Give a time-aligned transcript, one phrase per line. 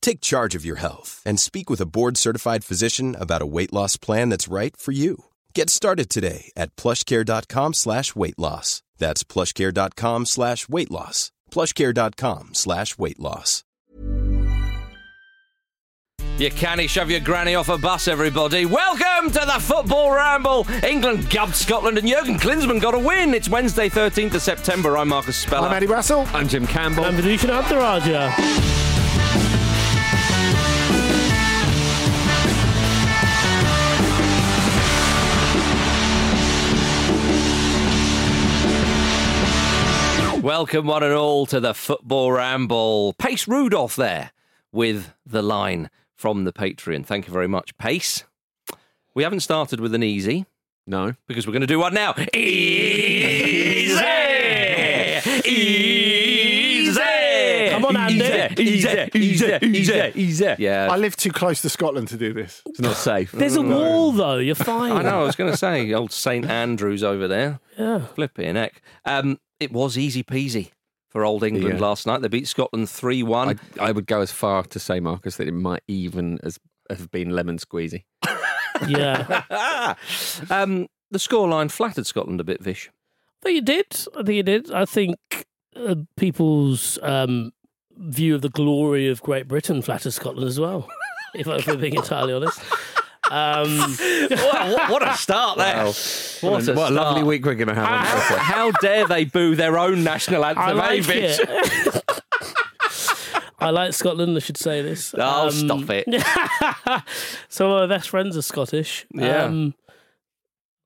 [0.00, 3.96] Take charge of your health and speak with a board-certified physician about a weight loss
[3.96, 5.24] plan that's right for you.
[5.54, 8.82] Get started today at plushcare.com slash weight loss.
[8.96, 11.30] That's plushcare.com slash weight loss.
[11.50, 13.64] plushcare.com slash weight loss.
[16.38, 18.64] You canny shove your granny off a bus, everybody.
[18.64, 20.64] Welcome to the Football Ramble.
[20.84, 23.34] England gubbed Scotland and Jurgen Klinsmann got a win.
[23.34, 24.96] It's Wednesday, 13th of September.
[24.96, 25.66] I'm Marcus Speller.
[25.66, 26.32] I'm Andy Brassell.
[26.32, 27.04] I'm Jim Campbell.
[27.04, 29.57] I'm Vithushan Ehantharajah.
[40.48, 43.12] Welcome, one and all, to the Football Ramble.
[43.18, 44.30] Pace Rudolph there
[44.72, 47.04] with the line from the Patreon.
[47.04, 48.24] Thank you very much, Pace.
[49.14, 50.46] We haven't started with an easy.
[50.86, 51.12] No.
[51.26, 52.14] Because we're going to do one now.
[52.32, 54.02] Easy!
[55.44, 57.00] Easy!
[57.68, 58.62] Come on, Andy.
[58.62, 60.54] Easy, easy, easy, easy.
[60.58, 60.88] Yeah.
[60.90, 62.62] I live too close to Scotland to do this.
[62.64, 63.32] It's not safe.
[63.32, 64.38] There's a wall, though.
[64.38, 64.92] You're fine.
[64.92, 67.60] I know, I was going to say, old St Andrews over there.
[67.76, 68.06] Yeah.
[68.06, 68.80] Flipping heck.
[69.04, 70.70] Um, it was easy peasy
[71.10, 71.84] for old England Yeah.
[71.86, 72.20] last night.
[72.22, 73.48] They beat Scotland 3 1.
[73.48, 76.58] I, I would go as far to say, Marcus, that it might even as
[76.90, 78.04] have been lemon squeezy.
[78.86, 79.42] Yeah.
[80.50, 82.90] um, the scoreline flattered Scotland a bit, Vish.
[83.42, 83.86] I think it did.
[84.16, 84.70] I think it did.
[84.72, 85.16] I think
[85.74, 87.50] uh, people's um,
[87.96, 90.88] view of the glory of Great Britain flatters Scotland as well,
[91.34, 92.60] if, I- if we're being entirely honest.
[93.30, 93.78] Um,
[94.30, 95.84] what, what- what a start there.
[95.84, 95.92] Wow.
[96.40, 97.84] What a, what a lovely week we're going to have.
[97.86, 101.38] on How, how dare they boo their own national anthem, I eh, like Vish?
[101.40, 102.02] it.
[103.60, 104.36] I like Scotland.
[104.36, 105.14] I should say this.
[105.18, 107.04] Oh, Um, stop it.
[107.48, 109.04] so my best friends are Scottish.
[109.12, 109.44] Yeah.
[109.44, 109.74] Um,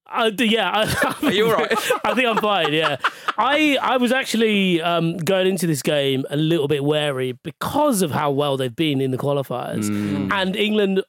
[0.06, 1.72] I, yeah, I, Are you all right?
[2.04, 2.72] I think I'm fine.
[2.75, 2.97] Yeah,
[3.38, 8.10] I I was actually um, going into this game a little bit wary because of
[8.10, 10.31] how well they've been in the qualifiers, Mm.
[10.32, 11.02] and England.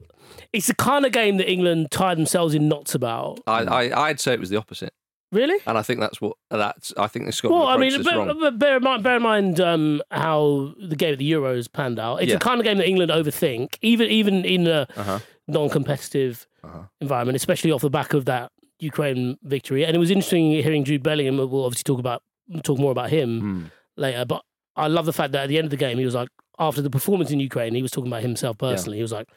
[0.53, 3.39] It's the kind of game that England tie themselves in knots about.
[3.47, 4.93] I, I, I'd say it was the opposite.
[5.31, 5.59] Really?
[5.65, 6.93] And I think that's what that's.
[6.95, 8.37] I think the Scotland Well, I mean, bear, wrong.
[8.39, 11.97] but bear in mind, bear in mind um, how the game of the Euros panned
[11.97, 12.17] out.
[12.21, 12.35] It's Yeah.
[12.37, 15.19] the kind of game that England overthink, even even in a Uh-huh.
[15.47, 16.83] non-competitive Uh-huh.
[17.01, 19.83] environment, especially off the back of that Ukraine victory.
[19.85, 21.37] And it was interesting hearing Jude Bellingham.
[21.37, 22.21] We'll obviously talk about
[22.63, 23.63] talk more about him Hmm.
[23.97, 24.25] later.
[24.25, 24.43] But
[24.75, 26.29] I love the fact that at the end of the game, he was like,
[26.59, 28.97] after the performance in Ukraine, he was talking about himself personally.
[28.97, 29.27] He was like,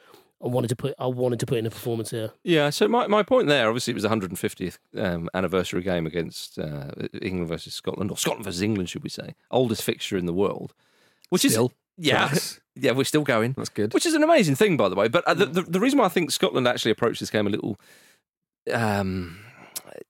[0.42, 2.30] I wanted to put, I wanted to put in a performance here.
[2.44, 6.58] Yeah, so my, my point there, obviously, it was the 150th um, anniversary game against
[6.58, 6.90] uh,
[7.22, 9.34] England versus Scotland, or Scotland versus England, should we say?
[9.50, 10.74] Oldest fixture in the world.
[11.30, 11.66] Which Still.
[11.66, 11.72] is.
[12.06, 12.28] Yeah.
[12.28, 12.60] Class.
[12.78, 13.54] Yeah, we're still going.
[13.56, 13.94] That's good.
[13.94, 15.08] Which is an amazing thing, by the way.
[15.08, 17.48] But uh, the, the, the reason why I think Scotland actually approached this game a
[17.48, 17.78] little
[18.70, 19.38] um,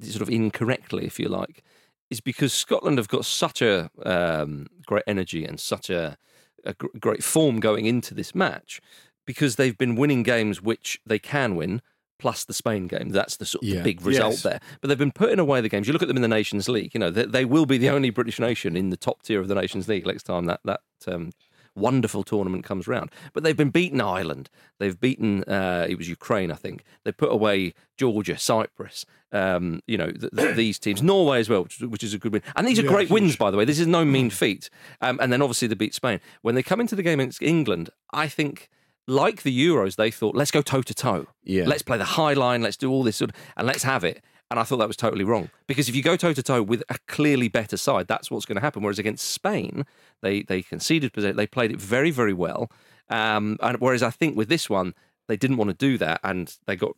[0.01, 1.63] sort of incorrectly, if you like,
[2.11, 6.19] is because Scotland have got such a um, great energy and such a,
[6.65, 8.81] a gr- great form going into this match
[9.27, 11.83] because they've been winning games which they can win.
[12.19, 14.43] Plus the Spain game, that's the sort of the big result Yes.
[14.43, 14.61] there.
[14.81, 15.87] But they've been putting away the games.
[15.87, 16.95] You look at them in the Nations League.
[16.95, 19.49] You know they, they will be the only British nation in the top tier of
[19.49, 21.33] the Nations League next time that that um,
[21.75, 23.11] wonderful tournament comes round.
[23.35, 24.49] But they've been beaten Ireland.
[24.79, 26.85] They've beaten uh, it was Ukraine, I think.
[27.05, 29.05] They put away Georgia, Cyprus.
[29.31, 32.33] Um, you know th- th- these teams, Norway as well, which, which is a good
[32.33, 32.41] win.
[32.55, 33.67] And these are Yeah, great wins, by the way.
[33.67, 34.71] This is no mean feat.
[35.03, 36.21] Um, and then obviously they beat Spain.
[36.41, 38.71] When they come into the game against England, I think.
[39.07, 41.27] Like the Euros, they thought, let's go toe to toe.
[41.45, 41.65] Yeah.
[41.67, 42.63] Let's play the high line.
[42.63, 44.23] Let's do all this sort of, and let's have it.
[44.51, 46.83] And I thought that was totally wrong because if you go toe to toe with
[46.89, 48.83] a clearly better side, that's what's going to happen.
[48.83, 49.85] Whereas against Spain,
[50.23, 52.71] they they conceded possession, they played it very very well.
[53.09, 54.95] Um, and whereas I think with this one,
[55.27, 56.93] they didn't want to do that, and they got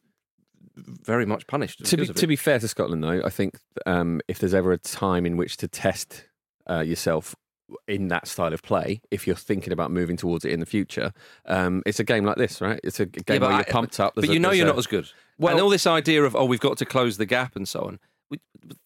[0.77, 1.85] very much punished.
[1.85, 4.79] To be, to be fair to Scotland, though, I think um, if there's ever a
[4.79, 6.25] time in which to test
[6.69, 7.35] uh, yourself
[7.87, 11.13] in that style of play, if you're thinking about moving towards it in the future,
[11.47, 12.81] um, it's a game like this, right?
[12.83, 14.15] It's a game but where I- you're pumped up.
[14.15, 15.09] But there's a- you know you're a- not as good.
[15.39, 17.81] Well- and all this idea of oh we've got to close the gap and so
[17.81, 17.99] on,
[18.31, 18.39] we,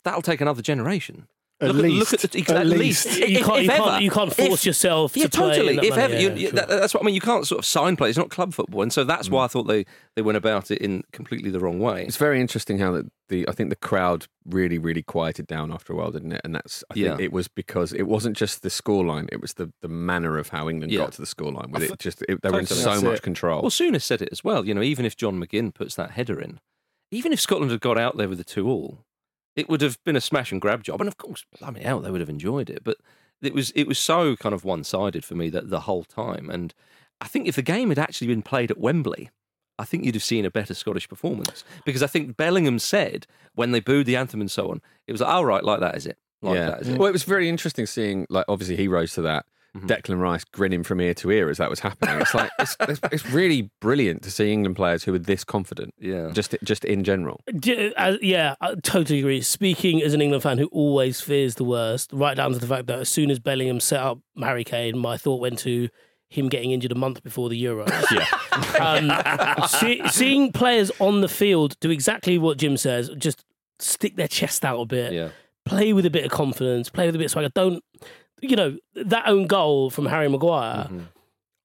[0.04, 1.26] that'll take another generation.
[1.62, 2.12] At look, least.
[2.12, 3.18] At, look at the, At at least, least.
[3.20, 4.00] You If- can't- if you can't- ever.
[4.02, 5.76] you can't force yourself to yeah, play totally.
[5.76, 6.50] that If ever, yeah, you, you- sure.
[6.52, 7.14] that, that's what I mean.
[7.14, 8.08] You can't sort of sign play.
[8.08, 9.32] It's not club football, and so that's mm.
[9.32, 9.86] why I thought they,
[10.16, 12.04] they went about it in completely the wrong way.
[12.04, 15.92] It's very interesting how the, the I think the crowd really really quieted down after
[15.92, 16.40] a while, didn't it?
[16.44, 17.16] And that's I think Yeah.
[17.18, 20.68] it was because it wasn't just the scoreline; it was the, the manner of how
[20.68, 21.00] England Yeah.
[21.00, 21.70] got to the scoreline.
[21.70, 23.22] With it just it, they were in so much it.
[23.22, 23.62] control.
[23.62, 24.66] Well, Souness said it as well.
[24.66, 26.58] You know, even if John McGinn puts that header in,
[27.12, 29.04] even if Scotland had got out there with the two all,
[29.56, 31.00] it would have been a smash and grab job.
[31.00, 32.84] And of course, I mean, hell, they would have enjoyed it.
[32.84, 32.98] But
[33.40, 36.50] it was it was so kind of one sided for me that the whole time.
[36.50, 36.74] And
[37.20, 39.30] I think if the game had actually been played at Wembley,
[39.78, 43.72] I think you'd have seen a better Scottish performance because I think Bellingham said when
[43.72, 46.06] they booed the anthem and so on, it was like, oh, right, like that is
[46.06, 46.18] it.
[46.40, 46.70] Like yeah.
[46.70, 46.98] that is it.
[46.98, 49.46] Well, it was very interesting seeing, like, obviously he rose to that.
[49.76, 49.86] Mhm.
[49.88, 52.20] Declan Rice grinning from ear to ear as that was happening.
[52.20, 55.94] It's like it's, it's, it's really brilliant to see England players who are this confident,
[55.98, 56.30] Yeah.
[56.32, 57.40] just just in general.
[57.48, 59.40] Uh, yeah, I totally agree.
[59.40, 62.86] Speaking as an England fan who always fears the worst, right down to the fact
[62.88, 65.88] that as soon as Bellingham set up Harry Kane, my thought went to
[66.28, 67.88] him getting injured a month before the Euros.
[68.12, 68.28] Yeah,
[69.58, 73.42] um, see, seeing players on the field do exactly what Jim says, just
[73.78, 75.30] stick their chest out a bit, yeah.
[75.64, 77.48] play with a bit of confidence, play with a bit of swagger.
[77.54, 77.82] Don't,
[78.42, 80.84] you know, that own goal from Harry Maguire.
[80.84, 81.00] Mm-hmm.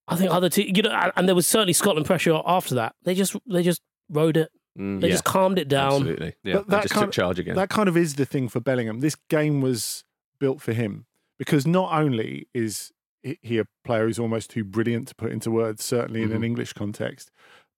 [0.07, 2.95] I think other teams, you know, and- and there was certainly Scotland pressure after that.
[3.03, 4.51] They just, they just rode it.
[4.79, 5.01] Mm.
[5.01, 5.13] They Yeah.
[5.15, 5.93] just calmed it down.
[5.93, 6.35] absolutely.
[6.43, 6.53] Yeah.
[6.55, 7.55] But They that just kind took charge again.
[7.55, 8.99] That kind of is the thing for Bellingham.
[9.01, 10.05] This game was
[10.39, 11.07] built for him
[11.39, 12.91] because not only is
[13.23, 16.43] he- he a player who's almost too brilliant to put into words, certainly in an
[16.43, 17.31] English context,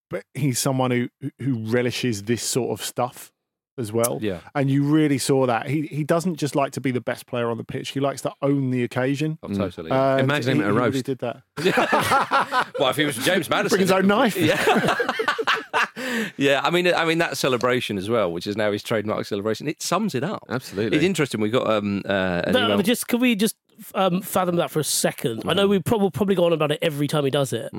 [0.10, 1.10] but he's someone who
[1.40, 3.32] who relishes this sort of stuff
[3.80, 4.20] as well.
[4.22, 4.40] Yeah.
[4.54, 5.68] And you really saw that.
[5.68, 7.90] He he doesn't just like to be the best player on the pitch.
[7.90, 9.40] He likes to own the occasion.
[9.42, 9.90] Oh, totally.
[9.92, 11.42] And Imagine him at a he really did that.
[12.80, 14.38] well, if he was James Maddison, Bring his own knife.
[14.38, 14.58] Yeah,
[16.38, 16.62] yeah.
[16.64, 19.68] I mean, I mean that celebration as well, which is now his trademark celebration.
[19.68, 20.44] It sums it up.
[20.50, 20.98] Absolutely.
[20.98, 21.42] It's interesting.
[21.42, 23.56] We got um, uh, an No, email- just can we just
[23.96, 25.44] um, fathom that for a second?
[25.48, 25.70] I know Mm.
[25.72, 27.72] we probably probably go on about it every time he does it,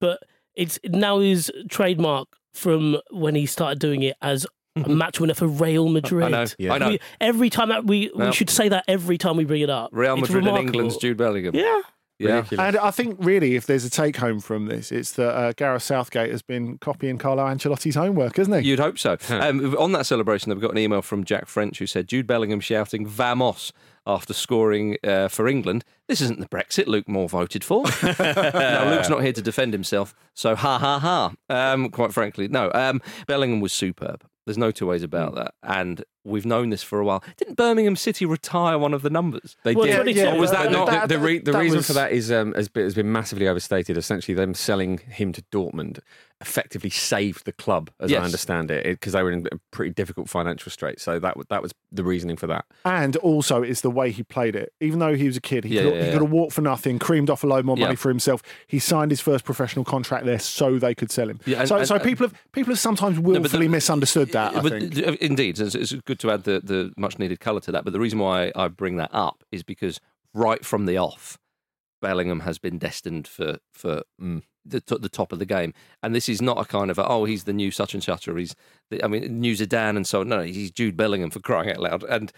[0.00, 0.20] but
[0.54, 4.46] it's now his trademark from when he started doing it as
[4.84, 6.26] a match winner for Real Madrid.
[6.26, 6.72] I know, Yeah.
[6.74, 6.88] I know.
[6.90, 9.90] We- every time that we we should say that every time we bring it up.
[9.92, 10.58] Real Madrid and.
[10.58, 11.54] England's Jude Bellingham.
[11.54, 11.80] Yeah.
[12.18, 12.36] yeah.
[12.36, 12.66] Ridiculous.
[12.66, 15.82] And I think really, if there's a take home from this, it's that uh, Gareth
[15.84, 18.68] Southgate has been copying Carlo Ancelotti's homework, hasn't he?
[18.68, 19.16] You'd hope so.
[19.30, 22.60] Um, on that celebration, we've got an email from Jack French who said Jude Bellingham
[22.60, 23.72] shouting "Vamos"
[24.06, 25.84] after scoring uh, for England.
[26.08, 27.84] This isn't the Brexit Luke Moore voted for.
[28.18, 31.32] now, Luke's not here to defend himself, so ha ha ha.
[31.50, 32.70] Um, quite frankly, no.
[32.74, 34.24] Um, Bellingham was superb.
[34.48, 37.22] There's no two ways about that, and we've known this for a while.
[37.36, 39.56] Didn't Birmingham City retire one of the numbers?
[39.62, 39.96] They Well, did.
[39.96, 40.18] 22.
[40.20, 42.12] yeah, Or was but that not- the, the, re- the that reason was- for that
[42.12, 43.98] is um, has, been, has been massively overstated.
[43.98, 45.98] Essentially, them selling him to Dortmund
[46.40, 48.20] effectively saved the club, as Yes.
[48.20, 51.00] I understand it, because they were in a pretty difficult financial strait.
[51.00, 52.64] So that that was the reasoning for that.
[52.84, 54.72] And also, it's the way he played it.
[54.80, 56.12] Even though he was a kid, he, Yeah, could, yeah, he yeah.
[56.12, 57.86] could have walked for nothing, creamed off a load more Yeah.
[57.86, 58.42] money for himself.
[58.68, 61.40] He signed his first professional contract there so they could sell him.
[61.44, 64.54] Yeah, and- so, and- so people have people have sometimes willfully misunderstood that.
[64.54, 64.96] I think.
[64.98, 67.82] uh, indeed, it's, it's good to add the, the much needed colour to that.
[67.84, 69.98] But the reason why I bring that up is because
[70.34, 71.36] right from the off,
[72.00, 74.42] Bellingham has been destined for for Mm.
[74.68, 75.72] The t- the top of the game,
[76.02, 78.28] and this is not a kind of a, oh he's the new such and such
[78.28, 78.54] or he's
[78.90, 80.28] the, I mean new Zidane and so on.
[80.28, 82.32] No, he's Jude Bellingham for crying out loud, and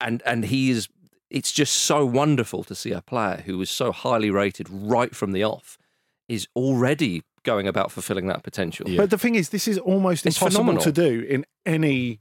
[0.00, 0.88] and and he is.
[1.28, 5.32] It's just so wonderful to see a player who was so highly rated right from
[5.32, 5.76] the off
[6.28, 8.86] is already going about fulfilling that potential.
[8.96, 10.82] But the thing is, this is almost It's impossible phenomenal.
[10.84, 12.20] to do in any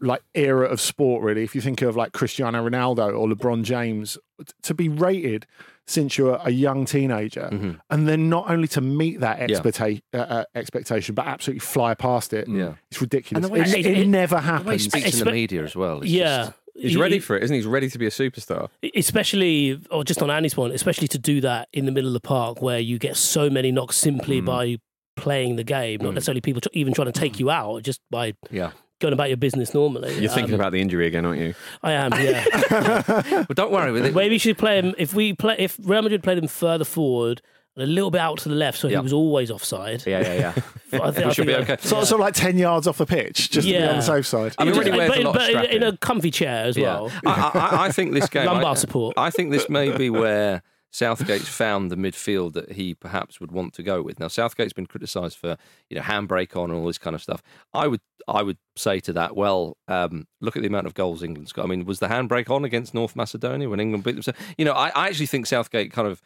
[0.00, 4.18] like era of sport really if you think of like Cristiano Ronaldo or LeBron James
[4.62, 5.46] to be rated
[5.86, 7.80] since you're a young teenager Mhm.
[7.90, 12.32] and then not only to meet that expecta- uh, uh, expectation but absolutely fly past
[12.34, 12.74] it Yeah.
[12.90, 15.24] it's ridiculous And way it, he- it, it- never The way he happens speaks in
[15.24, 16.00] the media as well.
[16.02, 16.36] It's yeah.
[16.46, 17.58] just- He's He- ready for it, isn't he?
[17.60, 18.68] He's ready to be a superstar.
[18.94, 22.20] especially or just on Andy's point, especially to do that in the middle of the
[22.20, 24.44] park where you get so many knocks simply Mm.
[24.44, 24.76] by
[25.16, 28.34] playing the game, not necessarily people tr- even trying to take you out, just by
[28.50, 28.72] yeah.
[29.00, 30.18] Going about your business normally.
[30.18, 31.54] You're thinking Um, about the injury again, aren't you?
[31.82, 33.44] I am, yeah.
[33.48, 34.14] But don't worry with it.
[34.14, 37.42] Maybe we should play him if we play if Real Madrid played him further forward
[37.74, 38.98] and a little bit out to the left, so Yeah.
[38.98, 40.04] he was always offside.
[40.06, 40.52] Yeah, yeah, yeah.
[41.02, 41.76] I think, We I should think be okay.
[41.80, 44.54] so, so like 10 yards off the pitch just to be on the safe side
[44.58, 46.64] I mean, Just- already wears but, a lot of but in, in a comfy chair
[46.64, 47.12] as well.
[47.26, 48.46] I, I, I think this game.
[48.46, 49.14] Lumbar I, support.
[49.18, 50.62] I think this may be where
[50.96, 54.18] Southgate's found the midfield that he perhaps would want to go with.
[54.18, 55.58] Now, Southgate's been criticised for
[55.90, 57.42] you know handbrake on and all this kind of stuff.
[57.74, 61.22] I would I would say to that, well, um, look at the amount of goals
[61.22, 61.66] England's got.
[61.66, 64.22] I mean, was the handbrake on against North Macedonia when England beat them?
[64.22, 66.22] So, you know, I, I actually think Southgate kind of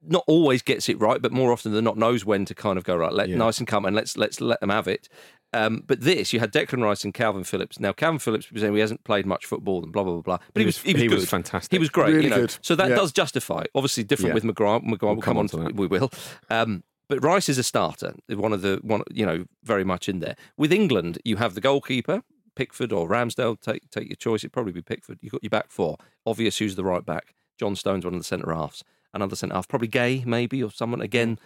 [0.00, 2.84] not always gets it right, but more often than not knows when to kind of
[2.84, 3.12] go right.
[3.12, 3.36] Let Yeah.
[3.36, 5.08] nice and come and let's let's let them have it.
[5.54, 7.78] Um, but this, you had Declan Rice and Calvin Phillips.
[7.78, 10.38] Now, Calvin Phillips was saying he hasn't played much football and blah blah blah blah.
[10.54, 11.14] But he, He was, was- he was he good.
[11.18, 11.72] was fantastic.
[11.72, 12.12] He was great.
[12.14, 12.56] Really you know, good.
[12.62, 12.94] so that Yeah.
[12.96, 13.64] does justify.
[13.74, 14.34] Obviously, different Yeah.
[14.34, 14.82] with McGrath.
[14.84, 15.44] McGrath we'll come, come on.
[15.44, 15.74] on to that.
[15.76, 16.10] We will.
[16.48, 18.14] Um, but Rice is a starter.
[18.28, 19.02] One of the one.
[19.10, 20.36] You know, very much in there.
[20.56, 22.22] With England, you have the goalkeeper.
[22.54, 24.40] Pickford or Ramsdale, take take your choice.
[24.40, 25.18] It'd probably be Pickford.
[25.22, 25.96] You've got your back four.
[26.26, 27.34] Obvious who's the right back.
[27.58, 28.84] John Stones one of the centre halves.
[29.14, 31.00] Another centre half, probably Guéhi, maybe, or someone.
[31.02, 31.38] Again,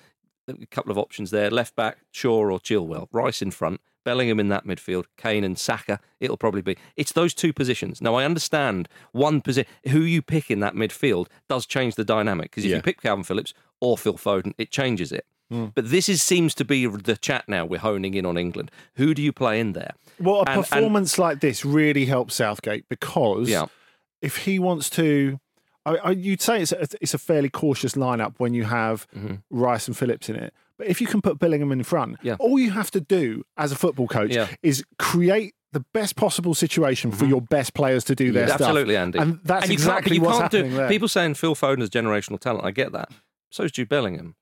[0.49, 1.51] a couple of options there.
[1.51, 3.09] Left back, Shaw or Chilwell.
[3.13, 3.81] Rice in front.
[4.07, 5.05] Bellingham in that midfield.
[5.19, 5.99] Kane and Saka.
[6.21, 6.77] It'll probably be.
[6.97, 8.01] It's those two positions.
[8.01, 9.69] Now, I understand one position.
[9.89, 12.51] Who you pick in that midfield does change the dynamic.
[12.53, 12.77] Because if Yeah.
[12.77, 15.27] you pick Calvin Phillips or Phil Foden, it changes it.
[15.51, 15.67] Hmm.
[15.75, 17.65] But this is seems to be the chat now.
[17.67, 18.71] We're honing in on England.
[18.95, 19.93] Who do you play in there?
[20.21, 23.67] Well, a And- and- performance like this really helps Southgate because Yeah.
[24.23, 25.39] if he wants to,
[25.85, 29.07] I, I, you'd say it's a, it's a fairly cautious lineup when you have
[29.51, 30.55] Rice and Phillips in it.
[30.79, 32.37] But if you can put Bellingham in front, Yeah.
[32.39, 34.49] all you have to do as a football coach Yeah.
[34.63, 37.29] is create the best possible situation for mm-hmm.
[37.31, 38.61] your best players to do their stuff.
[38.63, 39.19] Absolutely, Andy.
[39.19, 40.89] And that's And you can't- exactly you what's can't do- happening there.
[40.89, 42.65] People saying Phil Foden is generational talent.
[42.65, 43.11] I get that.
[43.51, 44.37] So is Jude Bellingham.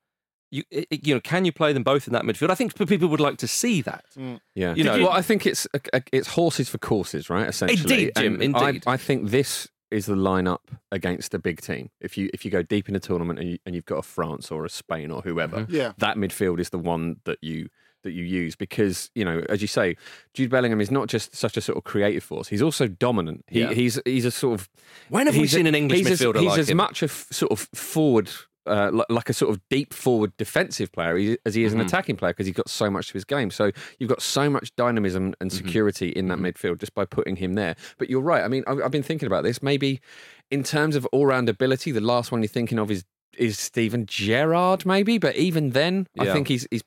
[0.51, 2.51] You, it- it- you know, can you play them both in that midfield?
[2.51, 4.05] I think people would like to see that.
[4.17, 4.39] Mm.
[4.55, 7.49] Yeah, You know- well, I think it's a, a- it's horses for courses, right?
[7.49, 8.85] Essentially, Indeed, Jim, And I- indeed.
[8.87, 10.59] I, think this is the lineup
[10.91, 11.91] against a big team.
[12.01, 14.03] If you if you go deep in a tournament and, you, and you've got a
[14.03, 15.75] France or a Spain or whoever, Mm-hmm.
[15.75, 15.93] Yeah.
[15.99, 17.69] that midfield is the one that you
[18.03, 19.97] that you use because you know, as you say,
[20.35, 22.49] Jude Bellingham is not just such a sort of creative force.
[22.49, 23.45] He's also dominant.
[23.49, 23.73] He, Yeah.
[23.73, 24.69] He's he's a sort of
[25.09, 26.77] When have we he's a- seen an English he's as- midfielder He's like as him?
[26.77, 28.31] much a f- sort of forward.
[28.67, 31.81] Uh, li- like a sort of deep forward defensive player as he is Mm-hmm.
[31.81, 33.51] an attacking player because he's got so much to his game.
[33.51, 35.67] So you've got so much dynamism and Mm-hmm.
[35.67, 37.77] security in that midfield just by putting him there.
[37.99, 38.43] But you're right.
[38.43, 39.63] I mean, I've, I've been thinking about this.
[39.63, 40.01] Maybe
[40.51, 43.05] in terms of all round ability, the last one you're thinking of is
[43.37, 45.19] is Steven Gerrard, maybe.
[45.19, 46.85] But even then, I think he's he's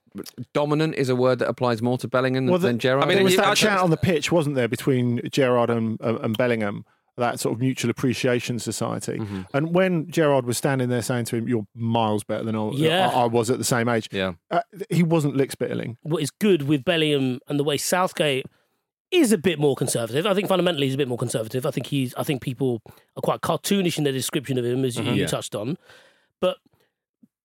[0.54, 3.04] dominant is a word that applies more to Bellingham Well, the- than Gerrard.
[3.04, 6.02] I mean, there was that don't- chat on the pitch, wasn't there, between Gerrard and,
[6.02, 6.86] uh, and Bellingham,
[7.18, 9.18] that sort of mutual appreciation society.
[9.18, 9.42] Mm-hmm.
[9.54, 13.10] And when Gerrard was standing there saying to him, "You're miles better than I, Yeah.
[13.10, 14.34] I, I was at the same age," Yeah.
[14.52, 15.98] uh, he wasn't lick spittling.
[16.04, 18.46] what is good with Bellingham and the way Southgate
[19.10, 20.26] is a bit more conservative.
[20.26, 21.66] I think fundamentally he's a bit more conservative.
[21.66, 22.14] I think he's.
[22.16, 22.82] I think people
[23.16, 25.28] are quite cartoonish in their description of him, as you, you Yeah.
[25.28, 25.78] touched on.
[26.42, 26.58] But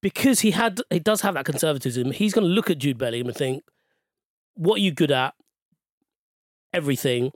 [0.03, 2.11] because he had, he does have that conservatism.
[2.11, 3.63] He's going to look at Jude Bellingham and think,
[4.55, 5.35] "What are you good at?
[6.73, 7.33] Everything.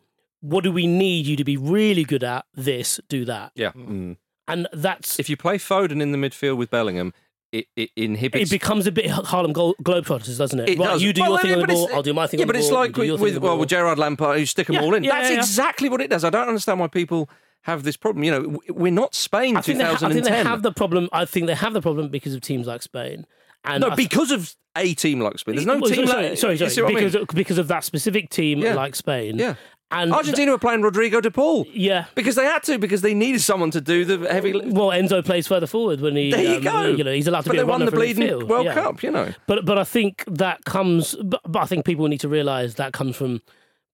[0.49, 2.45] What do we need you to be really good at?
[2.55, 3.73] This, do that." Yeah.
[3.73, 4.17] Mm.
[4.49, 7.13] And that's If you play Foden in the midfield with Bellingham,
[7.53, 8.51] it, it inhibits.
[8.51, 10.69] it becomes a bit Harlem Glo- Globetrotters, doesn't it?
[10.69, 11.03] It right, does.
[11.03, 12.39] you do Well, your thing mean, on the but ball, it's- I'll do my thing
[12.41, 12.79] Yeah, on the but it's ball.
[12.79, 13.61] like do your with, thing with the well, ball.
[13.61, 15.03] with Gerrard Lampard, you stick them Yeah, all in.
[15.05, 15.41] yeah, That's yeah, yeah.
[15.41, 16.23] exactly what it does.
[16.25, 17.29] I don't understand why people
[17.63, 18.23] have this problem.
[18.23, 20.23] You know, w- we're not Spain I think, they ha- I 2010.
[20.25, 21.09] think they have the problem.
[21.13, 23.27] I think they have the problem because of teams like Spain.
[23.65, 25.57] And no, I th- because of a team like Spain.
[25.57, 27.05] There's no Well, team sorry, like sorry, you sorry, see what I mean?
[27.05, 28.75] because of, because of that specific team Yeah.
[28.75, 29.39] like Spain.
[29.39, 29.55] Yeah.
[29.91, 31.65] And Argentina were playing Rodrigo de Paul.
[31.73, 32.07] Yeah.
[32.15, 34.53] Because they had to, because they needed someone to do the heavy.
[34.53, 36.31] Well, Enzo plays further forward when he.
[36.33, 36.87] There you um, go.
[36.87, 38.49] You know, he's allowed to but be they a won runner the from bleeding midfield.
[38.49, 38.75] World Yeah.
[38.75, 39.33] Cup, you know.
[39.47, 41.15] But but I think that comes.
[41.23, 43.43] But, but I think people need to realise that comes from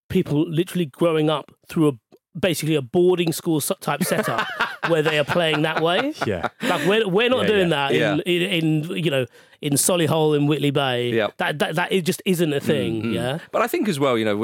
[0.08, 1.92] people literally growing up through a
[2.38, 4.46] basically a boarding school type setup
[4.88, 6.14] where they are playing that way.
[6.26, 6.48] Yeah.
[6.62, 7.88] Like we're we're not Yeah, doing yeah.
[7.88, 8.12] that Yeah.
[8.14, 9.26] in, in in you know
[9.62, 11.10] in Solihull in Whitley Bay.
[11.10, 11.28] Yeah.
[11.38, 13.02] That that that it just isn't a thing.
[13.02, 13.14] Mm, mm.
[13.14, 13.38] Yeah.
[13.52, 14.36] But I think as well, you know,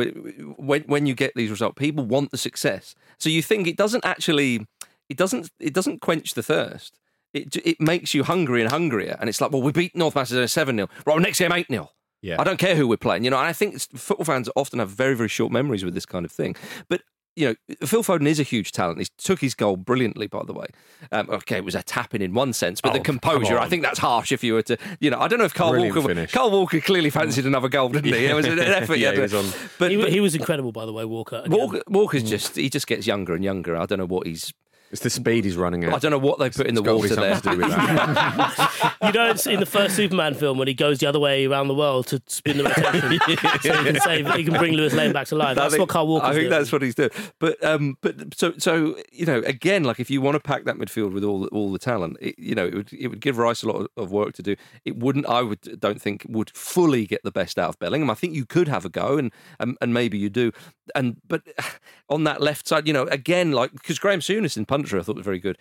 [0.57, 2.95] when when you get these results, people want the success.
[3.19, 4.67] So you think it doesn't actually,
[5.09, 6.99] it doesn't, it doesn't quench the thirst.
[7.35, 10.49] It it makes you hungry and hungrier, and it's like, well, we beat North Macedonia
[10.49, 11.91] seven 0 Right, well, next game eight 0
[12.23, 12.41] Yeah.
[12.41, 13.39] I don't care who we're playing, you know.
[13.39, 16.33] And I think football fans often have very very short memories with this kind of
[16.33, 16.57] thing.
[16.89, 17.03] But
[17.39, 18.99] you know, Phil Foden is a huge talent.
[18.99, 20.67] He took his goal brilliantly, by the way.
[21.13, 23.59] Um, okay, it was a tapping in one sense, but Oh, the composure.
[23.59, 25.71] I think that's harsh if you were to, you know, I don't know if Kyle
[25.71, 26.33] Brilliant Walker, finish.
[26.33, 28.27] Kyle Walker clearly fancied another goal, didn't he?
[28.27, 28.99] It was an effort.
[28.99, 29.47] Yeah, he was on-
[29.79, 31.43] But, he, but he was incredible, by the way, Walker.
[31.45, 31.57] again.
[31.57, 33.77] Walker, Walker's just, he just gets younger and younger.
[33.77, 34.53] I don't know what he's,
[34.91, 35.93] It's the speed he's running at.
[35.93, 37.35] I don't know what they put in the It's gotta be water there.
[37.37, 38.95] to do with that.
[39.09, 41.69] You know, it's in the first Superman film when he goes the other way around
[41.69, 43.19] the world to spin the rotation,
[43.63, 45.57] so he can save, he can bring Lois Lane back to life.
[45.57, 46.27] That's think- what Kyle Walker.
[46.27, 47.11] I think that's what he's doing.
[47.39, 50.77] But um, but so so you know, again, like if you want to pack that
[50.77, 53.39] midfield with all the, all the talent, it, you know, it would it would give
[53.39, 54.57] Rice a lot of, of work to do.
[54.85, 55.27] It wouldn't.
[55.27, 58.11] I would don't think would fully get the best out of Bellingham.
[58.11, 60.53] I think you could have a go, and and, and maybe you do.
[60.95, 61.43] And but
[62.09, 65.17] on that left side, you know, again, like because Graeme Souness in Puncher, I thought
[65.17, 65.59] was very good.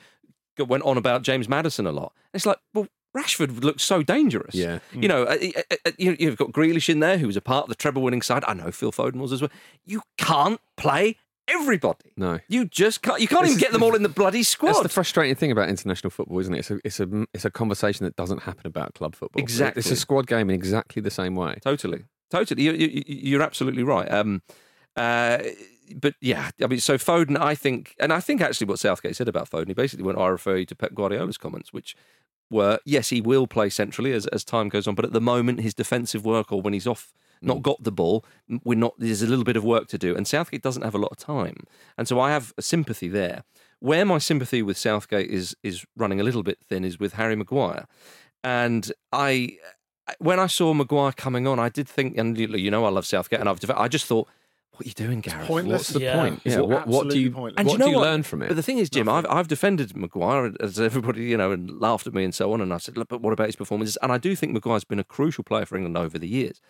[0.59, 2.13] Went on about James Maddison a lot.
[2.33, 4.55] It's like, well, Rashford looks so dangerous.
[4.55, 4.79] Yeah.
[4.93, 7.63] You know, uh, uh, uh, you- you've got Grealish in there, who was a part
[7.63, 8.43] of the treble winning side.
[8.47, 9.51] I know Phil Foden was as well.
[9.85, 12.11] You can't play everybody.
[12.17, 12.39] No.
[12.47, 13.21] You just can't.
[13.21, 14.69] You can't even get them all in the bloody squad.
[14.69, 16.59] That's the frustrating thing about international football, isn't it?
[16.59, 19.41] It's a, it's a, it's a conversation that doesn't happen about club football.
[19.41, 19.79] Exactly.
[19.79, 21.57] It's a squad game in exactly the same way.
[21.61, 22.63] Totally, totally.
[22.63, 24.11] You, you, you're absolutely right.
[24.11, 24.41] Um,
[24.95, 25.37] uh,
[25.95, 29.27] but yeah, I mean, so Foden, I think, and I think actually what Southgate said
[29.27, 31.95] about Foden, he basically went, I refer you to Pep Guardiola's comments, which
[32.49, 35.61] were, yes, he will play centrally as, as time goes on, but at the moment,
[35.61, 37.61] his defensive work or when he's off, not mm.
[37.61, 38.25] got the ball,
[38.63, 40.15] we're not, there's a little bit of work to do.
[40.15, 41.57] And Southgate doesn't have a lot of time.
[41.97, 43.43] And so I have a sympathy there.
[43.79, 47.35] Where my sympathy with Southgate is, is running a little bit thin is with Harry
[47.35, 47.85] Maguire.
[48.43, 49.57] And I,
[50.19, 53.05] when I saw Maguire coming on, I did think, and you you know, I love
[53.05, 54.27] Southgate, and I've, I just thought,
[54.77, 55.49] what are you doing, Gareth?
[55.49, 56.15] What's the Yeah.
[56.15, 56.41] point?
[56.45, 56.61] It's Yeah.
[56.61, 57.55] What, what do absolutely you pointless.
[57.59, 58.03] And what you know do you what?
[58.05, 58.47] learn from it?
[58.47, 62.07] But the thing is, Jim, I've, I've defended Maguire as everybody, you know, and laughed
[62.07, 62.61] at me and so on.
[62.61, 63.97] And I said, look, but what about his performances?
[64.01, 66.61] And I do think Maguire's been a crucial player for England over the years.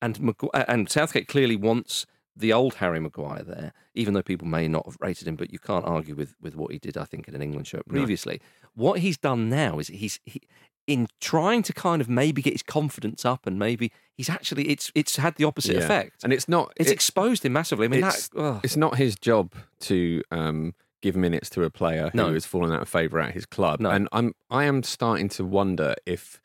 [0.00, 2.04] And Magu- uh, and Southgate clearly wants
[2.34, 5.36] the old Harry Maguire there, even though people may not have rated him.
[5.36, 7.86] But you can't argue with, with what he did, I think, in an England shirt
[7.86, 8.40] previously.
[8.74, 10.40] What he's done now is he's he,
[10.86, 14.90] in trying to kind of maybe get his confidence up, and maybe he's actually it's
[14.94, 15.82] it's had the opposite Yeah.
[15.84, 16.22] effect.
[16.24, 16.72] and it's not.
[16.76, 17.86] it's it- exposed him massively.
[17.86, 22.10] I mean, it's, that, it's not his job to um, give minutes to a player
[22.12, 22.32] who No.
[22.34, 23.80] has fallen out of favour at his club.
[23.80, 23.90] No.
[23.90, 26.40] And I'm I am starting to wonder if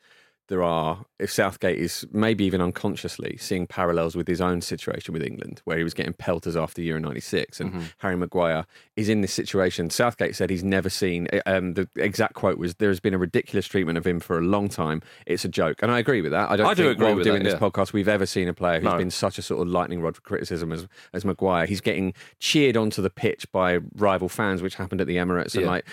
[0.48, 5.22] there are if Southgate is maybe even unconsciously seeing parallels with his own situation with
[5.22, 7.82] England, where he was getting pelters after Euro '96, and Mm-hmm.
[7.98, 8.64] Harry Maguire
[8.96, 9.90] is in this situation.
[9.90, 11.28] Southgate said he's never seen.
[11.46, 14.42] Um, the exact quote was, "There has been a ridiculous treatment of him for a
[14.42, 15.02] long time.
[15.26, 16.50] It's a joke," and I agree with that.
[16.50, 17.68] I don't I do agree while with doing that, this yeah.
[17.68, 18.96] podcast we've ever seen a player who's No.
[18.96, 21.66] been such a sort of lightning rod for criticism as as Maguire.
[21.66, 25.66] He's getting cheered onto the pitch by rival fans, which happened at the Emirates, and
[25.66, 25.84] like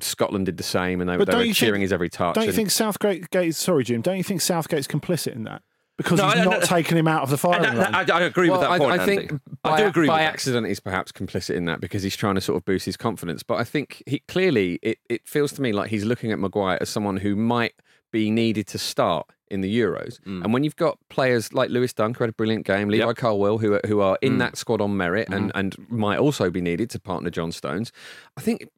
[0.00, 2.34] Scotland did the same, and they, they were cheering think- his every touch.
[2.36, 3.30] Don't you think Southgate?
[3.30, 4.02] Gate- Sorry, Jim.
[4.04, 5.62] Don't you think Southgate's complicit in that
[5.96, 7.92] because No, he's not no, taking him out of the firing And line?
[7.92, 9.00] that- I, I agree with Well, that point.
[9.00, 9.42] I, I think Andy.
[9.62, 10.32] by, I do agree by with that.
[10.32, 13.42] accident he's perhaps complicit in that because he's trying to sort of boost his confidence.
[13.42, 16.78] But I think he clearly it, it feels to me like he's looking at Maguire
[16.80, 17.74] as someone who might
[18.12, 20.18] be needed to start in the Euros.
[20.24, 23.08] And when you've got players like Lewis Dunk, who had a brilliant game, Levi Mm.
[23.08, 23.16] Yep.
[23.16, 23.18] Mm.
[23.20, 25.58] Colwill, who are, who are in that squad on merit and, Mm-hmm.
[25.58, 27.92] and might also be needed to partner John Stones,
[28.36, 28.68] I think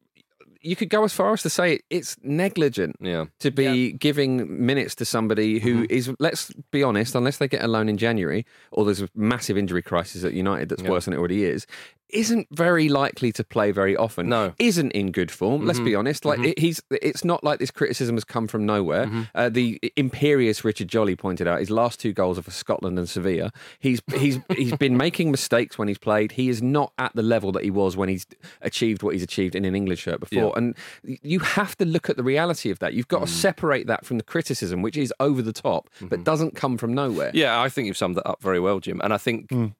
[0.67, 3.25] you could go as far as to say it's negligent Yeah.
[3.39, 4.31] to be giving
[4.65, 5.93] minutes to somebody who Mm-hmm.
[5.97, 9.57] is, let's be honest, unless they get a loan in January or there's a massive
[9.57, 10.89] injury crisis at United that's Yeah.
[10.91, 11.65] worse than it already is,
[12.09, 14.29] isn't very likely to play very often.
[14.29, 14.53] No.
[14.59, 15.99] Isn't in good form, let's be mm-hmm.
[15.99, 16.25] honest.
[16.25, 19.05] Like it, he's it's not like this criticism has come from nowhere.
[19.05, 19.21] Mm-hmm.
[19.35, 23.09] Uh, the imperious Richard Jolly pointed out his last two goals are for Scotland and
[23.09, 23.51] Sevilla.
[23.79, 26.33] He's he's he's been making mistakes when he's played.
[26.33, 28.25] He is not at the level that he was when he's
[28.61, 30.37] achieved what he's achieved in an English shirt before.
[30.37, 30.51] Yeah.
[30.55, 32.93] And you have to look at the reality of that.
[32.93, 33.29] You've got to mm.
[33.29, 37.31] separate that from the criticism, which is over the top, but doesn't come from nowhere.
[37.33, 39.01] Yeah, I think you've summed that up very well, Jim.
[39.03, 39.73] And I think Mm.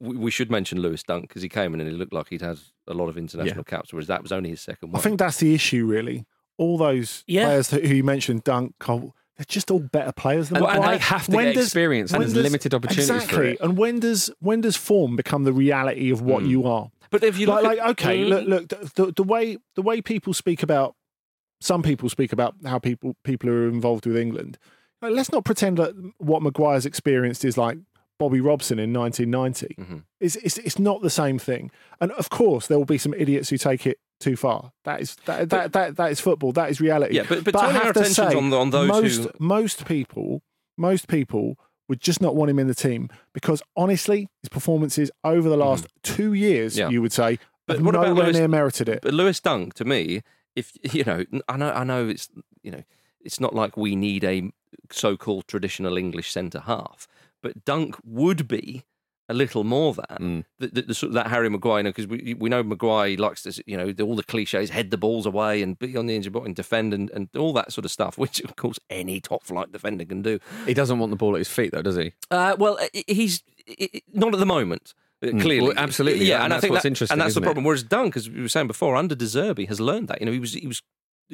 [0.00, 2.40] We, we should mention Lewis Dunk because he came in and he looked like he'd
[2.42, 4.98] had a lot of international caps, whereas that was only his second one.
[4.98, 6.24] I think that's the issue, really.
[6.56, 7.46] All those Yeah.
[7.46, 10.84] players that, who you mentioned, Dunk, Cole, they're just all better players than And- and
[10.84, 13.50] they have to When get does- experience and there's limited opportunities for Exactly.
[13.52, 13.60] it.
[13.60, 16.90] And when does when does form become the reality of what you are?
[17.10, 18.28] but if you like, look like at, okay, Mm.
[18.28, 20.94] look, look, the, the, the way the way people speak about
[21.60, 24.56] some people speak about how people people are involved with England.
[25.02, 27.78] Let's not pretend that what Maguire's experienced is like
[28.18, 29.74] Bobby Robson in 1990.
[29.80, 29.96] Mm-hmm.
[30.20, 31.70] It's, it's it's not the same thing.
[32.00, 34.72] And of course, there will be some idiots who take it too far.
[34.84, 36.52] That is that that, that, that is football.
[36.52, 37.16] That is reality.
[37.16, 39.30] Yeah, but- but I turning our have to say, on the- on those most who-
[39.40, 40.42] most people
[40.76, 45.48] most people would just not want him in the team because honestly, his performances over
[45.48, 46.78] the last two years, Mm.
[46.78, 46.88] Yeah.
[46.88, 49.00] you would say, But have what about nowhere Lewis- near merited it.
[49.02, 50.22] But Lewis Dunk, to me,
[50.56, 52.28] if you know, I know, I know, it's
[52.62, 52.82] you know,
[53.20, 54.50] it's not like we need a
[54.90, 57.06] so-called traditional English centre half,
[57.44, 58.82] but Dunk would be
[59.28, 60.44] a little more that Mm.
[60.58, 63.62] the, the, the sort of that Harry Maguire because we we know Maguire likes to
[63.66, 66.44] you know all the cliches head the balls away and be on the injured ball
[66.44, 69.70] and defend and, and all that sort of stuff which of course any top flight
[69.72, 70.38] defender can do.
[70.66, 72.12] He doesn't want the ball at his feet, though, does he?
[72.30, 73.42] Uh, well, he's
[74.12, 74.92] not at the moment.
[75.22, 75.40] uh, Mm.
[75.40, 77.44] Clearly, Well, absolutely, yeah, and and, I think what's that- interesting, and that's the it?
[77.44, 77.64] problem.
[77.64, 80.20] Whereas Dunk, because we were saying before, under De Zerbi has learned that.
[80.20, 80.82] You know, he was he was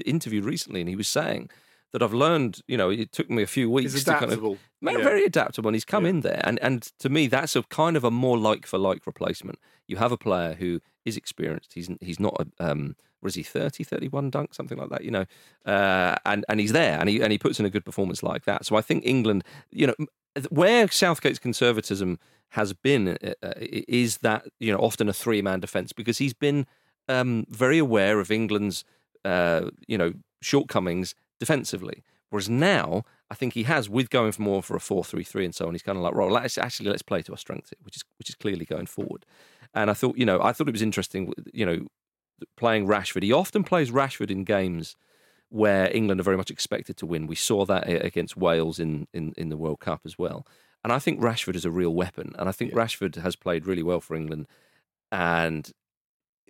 [0.07, 1.51] interviewed recently, and he was saying
[1.93, 2.61] that I've learned.
[2.69, 4.59] You know, it took me a few weeks He's to kind of adaptable.
[4.81, 5.05] Man, Yeah.
[5.05, 6.11] very adaptable, and he's come Yeah.
[6.11, 9.07] in there, and and to me, that's a kind of a more like for like
[9.07, 9.59] replacement.
[9.87, 11.73] You have a player who is experienced.
[11.75, 15.27] He's he's not a um, was he 30, 31 dunk, something like that, you know,
[15.67, 18.45] uh, and and he's there, and he and he puts in a good performance like
[18.47, 18.65] that.
[18.65, 19.95] So I think England, you know,
[20.49, 22.19] where Southgate's conservatism
[22.55, 26.33] has been uh, uh, is that you know often a three man defence because he's
[26.35, 26.67] been
[27.09, 28.85] um, very aware of England's
[29.25, 32.05] uh, you know shortcomings defensively.
[32.29, 35.67] Whereas now, I think he has, with going for more for a four-three-three and so
[35.67, 38.05] on, he's kind of like, well, let's actually let's play to our strengths, which is
[38.19, 39.27] which is clearly going forward.
[39.75, 41.87] And I thought, you know, I thought it was interesting, you know,
[42.57, 43.25] playing Rashford.
[43.25, 44.95] He often plays Rashford in games
[45.49, 47.27] where England are very much expected to win.
[47.27, 50.47] We saw that against Wales in, in, in the World Cup as well.
[50.85, 52.33] And I think Rashford is a real weapon.
[52.39, 54.47] And I think Rashford has played really well for England
[55.11, 55.73] and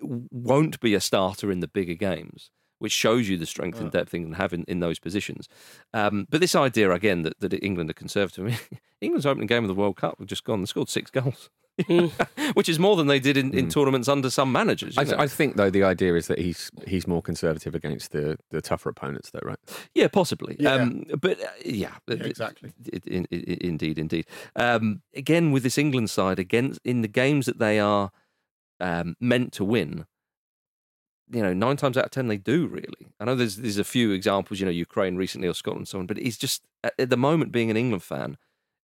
[0.03, 2.51] won't be a starter in the bigger games,
[2.81, 5.49] which shows you the strength and depth England have in, in those positions.
[5.95, 8.59] Um, but this idea, again, that, that England are conservative, I mean,
[9.01, 11.49] England's opening game of the World Cup have just gone and scored six goals.
[12.55, 14.99] which is more than they did in, in tournaments under some managers.
[14.99, 15.17] I, know.
[15.19, 18.91] I think though the idea is that he's he's more conservative against the, the tougher
[18.91, 19.57] opponents, though, right?
[19.95, 20.57] Yeah, possibly.
[20.59, 20.75] Yeah.
[20.75, 22.73] Um, but uh, yeah, Yeah, exactly.
[22.93, 24.27] I- I- I- indeed, indeed.
[24.57, 28.11] Um, again, with this England side, against in the games that they are
[28.81, 30.05] um, meant to win,
[31.33, 32.67] you know, nine times out of ten they do.
[32.67, 35.89] Really, I know there's there's a few examples, you know, Ukraine recently or Scotland, and
[35.89, 36.07] so on.
[36.07, 38.37] But it's just at at the moment, being an England fan,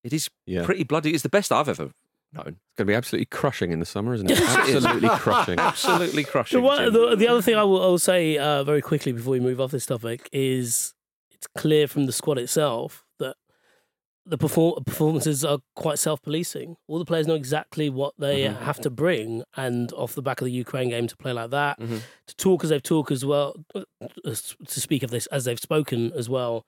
[0.04, 0.64] it is Yeah.
[0.64, 1.12] pretty bloody.
[1.12, 1.90] It's the best I've ever
[2.32, 2.46] known.
[2.48, 4.40] It's going to be absolutely crushing in the summer, isn't it?
[4.46, 5.58] absolutely crushing.
[5.58, 6.60] Absolutely crushing.
[6.60, 9.32] The, one, the, the other thing I will, I will say uh, very quickly before
[9.32, 10.92] we move off this topic is
[11.30, 13.05] it's clear from the squad itself that
[14.28, 16.76] the perform- performances are quite self-policing.
[16.88, 18.64] All the players know exactly what they Mm-hmm.
[18.64, 21.78] have to bring, and off the back of the Ukraine game to play like that,
[21.78, 21.98] Mm-hmm.
[22.26, 23.82] to talk as they've talked as well, uh,
[24.24, 26.66] to speak of this as they've spoken as well.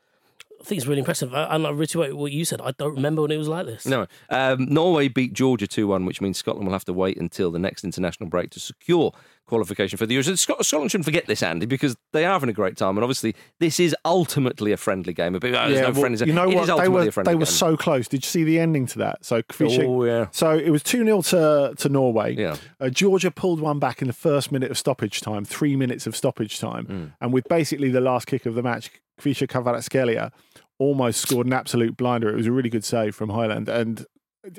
[0.61, 1.33] I think it's really impressive.
[1.35, 2.61] I- And I reiterate what you said.
[2.61, 3.87] I don't remember when it was like this.
[3.87, 4.07] No.
[4.29, 7.59] Um, Norway beat Georgia 2 1, which means Scotland will have to wait until the
[7.59, 9.13] next international break to secure
[9.47, 10.39] qualification for the Euros.
[10.39, 12.97] Scotland shouldn't forget this, Andy, because they are having a great time.
[12.99, 15.33] And obviously, this is ultimately a friendly game.
[15.33, 16.69] But, oh, there's no well, friendly you know It what?
[16.69, 17.47] is They were they were game.
[17.47, 18.09] so close.
[18.09, 19.25] Did you see the ending to that?
[19.25, 20.27] So Khvicha, Oh, yeah.
[20.33, 22.35] So it was two 0 to to Norway.
[22.37, 22.57] Yeah.
[22.81, 26.15] Uh, Georgia pulled one back in the first minute of stoppage time, three minutes of
[26.17, 27.13] stoppage time, Mm.
[27.21, 30.31] and with basically the last kick of the match, Khvicha Kvaratskhelia
[30.79, 32.29] almost scored an absolute blinder.
[32.31, 34.07] It was a really good save from Nyland, and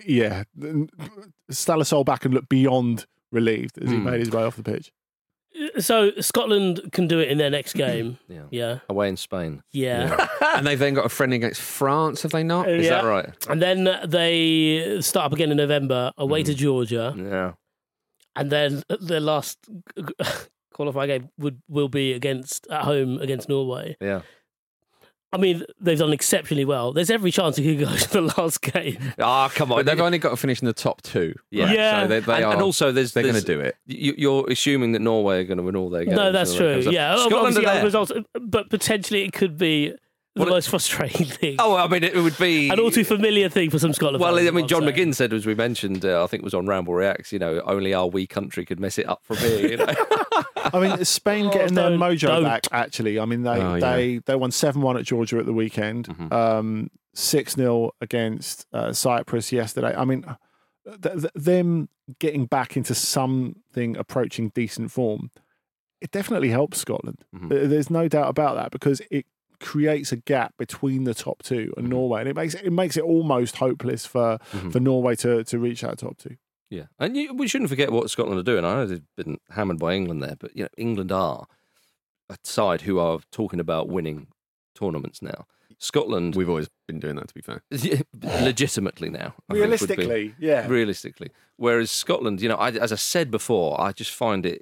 [0.06, 0.44] yeah,
[1.52, 4.04] Ståle Solbakken and looked beyond relieved as he Mm.
[4.04, 4.92] made his way off the pitch.
[5.80, 8.18] So Scotland can do it in their next game.
[8.30, 8.44] Yeah.
[8.52, 8.80] Yeah.
[8.90, 9.64] Away in Spain.
[9.72, 10.28] Yeah.
[10.56, 12.70] and they've then got a friendly against France, have they not?
[12.70, 13.02] Is Yeah.
[13.02, 13.48] that right?
[13.50, 17.54] And then they start up again in November, away to Georgia, Yeah.
[18.36, 19.58] and then their last
[20.74, 23.98] qualifying game would will be against at home against Norway.
[24.00, 24.22] Yeah.
[25.32, 26.92] I mean, they've done exceptionally well.
[26.92, 28.98] There's every chance it could go to the last game.
[29.20, 29.80] Ah, come on.
[29.80, 31.36] But they've only got to finish in the top two.
[31.52, 31.66] Yeah.
[31.66, 31.76] right?
[31.76, 32.02] Yeah.
[32.02, 33.76] So they, they and, are, and also, there's they're going to do it.
[33.86, 36.18] You, you're assuming that Norway are going to win all their games.
[36.18, 36.92] no, that's and that true.
[36.92, 37.16] Yeah.
[37.18, 37.84] Scotland are there.
[37.84, 38.12] results,
[38.42, 39.94] but potentially it could be
[40.36, 41.56] the Well, it- most frustrating thing.
[41.60, 44.22] Oh, I mean, it would be an all too familiar thing for some Scotland.
[44.22, 44.92] Well, fans, I mean, John say.
[44.92, 47.62] McGinn said, as we mentioned, uh, I think it was on Ramble Reacts, you know,
[47.62, 49.68] only our wee country could mess it up from here.
[49.68, 49.88] You know?
[50.58, 52.44] I mean, Spain Oh, getting their mojo don't.
[52.44, 52.68] back.
[52.72, 53.96] Actually, I mean, they Oh, yeah.
[53.96, 56.08] they they won seven one at Georgia at the weekend.
[56.08, 56.32] Mhm.
[56.32, 59.94] Um, Six 0 against uh, Cyprus yesterday.
[59.98, 60.24] I mean,
[60.86, 61.90] th- th- them
[62.20, 65.32] getting back into something approaching decent form,
[66.02, 67.26] it definitely helps Scotland.
[67.36, 67.50] Mhm.
[67.70, 69.26] There's no doubt about that because it
[69.60, 71.92] creates a gap between the top two and Mhm.
[71.92, 74.72] Norway, and it makes it makes it almost hopeless for Mhm.
[74.72, 76.38] for Norway to to reach that top two.
[76.70, 78.64] yeah, and you, we shouldn't forget what Scotland are doing.
[78.64, 81.48] I know they've been hammered by England there, but you know, England are
[82.30, 84.28] a side who are talking about winning
[84.76, 85.46] tournaments now.
[85.82, 87.64] Scotland, We've always been doing that, to be fair.
[88.44, 90.68] legitimately now, I think would be- Realistically, yeah.
[90.68, 91.30] realistically.
[91.58, 94.62] Whereas Scotland, you know, I, as I said before, I just find it,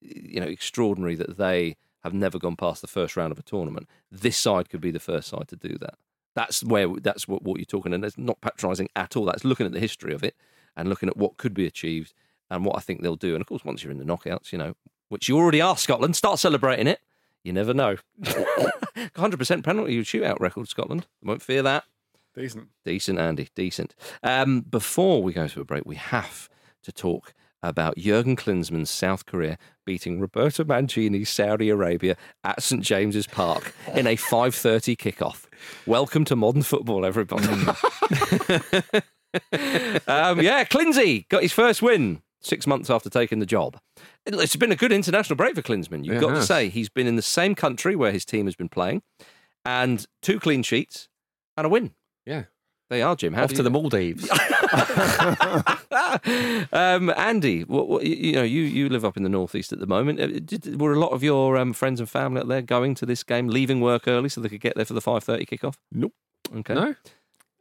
[0.00, 1.76] you know, extraordinary that they
[2.06, 3.88] have never gone past the first round of a tournament.
[4.10, 5.94] This side could be the first side to do that.
[6.34, 9.24] That's where that's what, what you're talking, and it's not patronising at all.
[9.24, 10.36] That's looking at the history of it
[10.76, 12.12] and looking at what could be achieved
[12.50, 13.34] and what I think they'll do.
[13.34, 14.74] And of course, once you're in the knockouts, you know,
[15.08, 17.00] which you already are, Scotland, start celebrating it.
[17.42, 17.96] You never know.
[18.22, 21.06] 100% penalty shootout record, Scotland.
[21.22, 21.84] Won't fear that.
[22.34, 22.68] Decent.
[22.84, 23.48] Decent, Andy.
[23.54, 23.94] Decent.
[24.22, 26.48] Um, before we go to a break, we have
[26.82, 33.26] to talk about Jurgen Klinsmann's South Korea beating Roberto Mancini's Saudi Arabia at St James's
[33.26, 35.46] Park in a 5:30 kickoff.
[35.86, 37.46] Welcome to modern football, everybody.
[40.06, 43.78] um, yeah, Clinsy got his first win six months after taking the job.
[44.24, 46.04] It's been a good international break for Klinsmann.
[46.04, 48.54] You've It got to say he's been in the same country where his team has
[48.54, 49.02] been playing,
[49.64, 51.08] and two clean sheets
[51.56, 51.92] and a win.
[52.24, 52.44] Yeah.
[52.88, 53.32] They are, Jim.
[53.32, 54.28] How Off to you- the Maldives.
[56.72, 59.78] um, Andy, what, what, you- you know, you, you live up in the northeast at
[59.78, 60.20] the moment.
[60.20, 63.06] Uh, Did, were a lot of your um, friends and family out there going to
[63.06, 65.74] this game, leaving work early so they could get there for the five thirty kickoff?
[65.92, 66.12] Nope.
[66.54, 66.74] Okay.
[66.74, 66.94] no?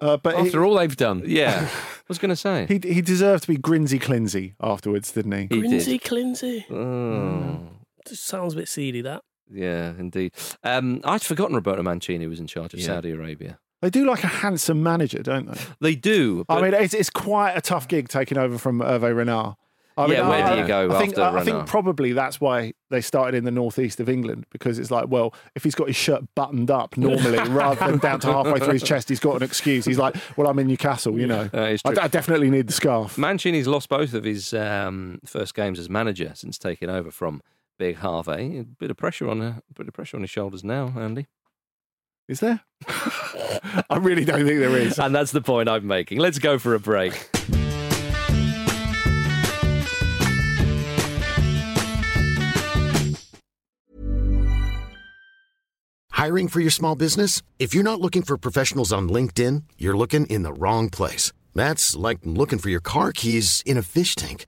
[0.01, 1.23] Uh, but After all they've done.
[1.25, 2.65] Yeah, I was going to say.
[2.67, 5.41] he, he he deserved to be grinsy clinsy afterwards, didn't he?
[5.55, 5.71] He did.
[5.71, 6.65] Grinsey, Clinsey.
[6.71, 7.69] Oh,
[8.07, 9.23] Just sounds a bit seedy, that.
[9.49, 10.33] yeah, indeed.
[10.63, 12.87] Um, I'd forgotten Roberto Mancini was in charge of Yeah.
[12.87, 13.57] Saudi Arabia.
[13.85, 15.61] They do like a handsome manager, don't they?
[15.79, 16.43] They do.
[16.49, 19.57] I mean, it's, it's quite a tough gig taking over from Hervé Renard.
[19.95, 22.73] I Yeah, where do you go I think, after I, I think probably that's why
[22.89, 25.95] they started in the northeast of England because it's like, well, if he's got his
[25.95, 29.43] shirt buttoned up normally rather than down to halfway through his chest, he's got an
[29.43, 29.85] excuse.
[29.85, 31.43] He's like, well, I'm in Newcastle, you know.
[31.53, 31.91] Is I.
[32.01, 33.19] I definitely need the scarf.
[33.19, 37.43] Mancini's lost both of his um, first games as manager since taking over from
[37.77, 38.57] Big Harvey.
[38.57, 41.27] A bit of pressure on a bit of pressure on his shoulders now, Andy.
[42.27, 42.61] Is there?
[42.87, 44.97] I really don't think there is.
[44.97, 46.17] And that's the point I'm making.
[46.17, 47.29] Let's go for a break.
[56.11, 57.43] Hiring for your small business?
[57.59, 61.31] If you're not looking for professionals on LinkedIn, you're looking in the wrong place.
[61.53, 64.47] That's like looking for your car keys in a fish tank.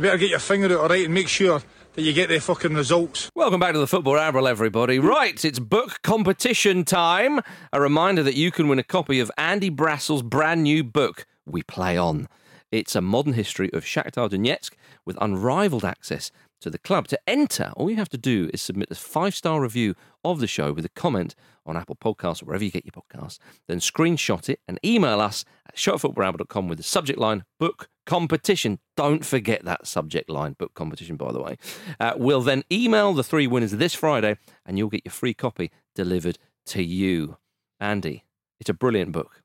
[0.00, 1.60] You better get your finger out, alright, and make sure
[1.92, 3.28] that you get the fucking results.
[3.34, 4.98] Welcome back to the Football Ramble, everybody.
[4.98, 7.40] Right, it's book competition time.
[7.70, 11.62] A reminder that you can win a copy of Andy Brassell's brand new book, We
[11.62, 12.28] Play On.
[12.72, 14.70] It's a modern history of Shakhtar Donetsk
[15.04, 17.08] with unrivaled access to the club.
[17.08, 19.94] To enter, all you have to do is submit a five star review
[20.24, 21.34] of the show with a comment
[21.66, 23.38] on Apple Podcasts or wherever you get your podcasts.
[23.68, 28.78] Then screenshot it and email us at showfootballramble.com with the subject line book competition.
[28.96, 31.56] Don't forget that subject line, book competition, by the way.
[31.98, 35.70] Uh, we'll then email the three winners this Friday and you'll get your free copy
[35.94, 37.36] delivered to you.
[37.78, 38.24] Andy,
[38.58, 39.42] it's a brilliant book.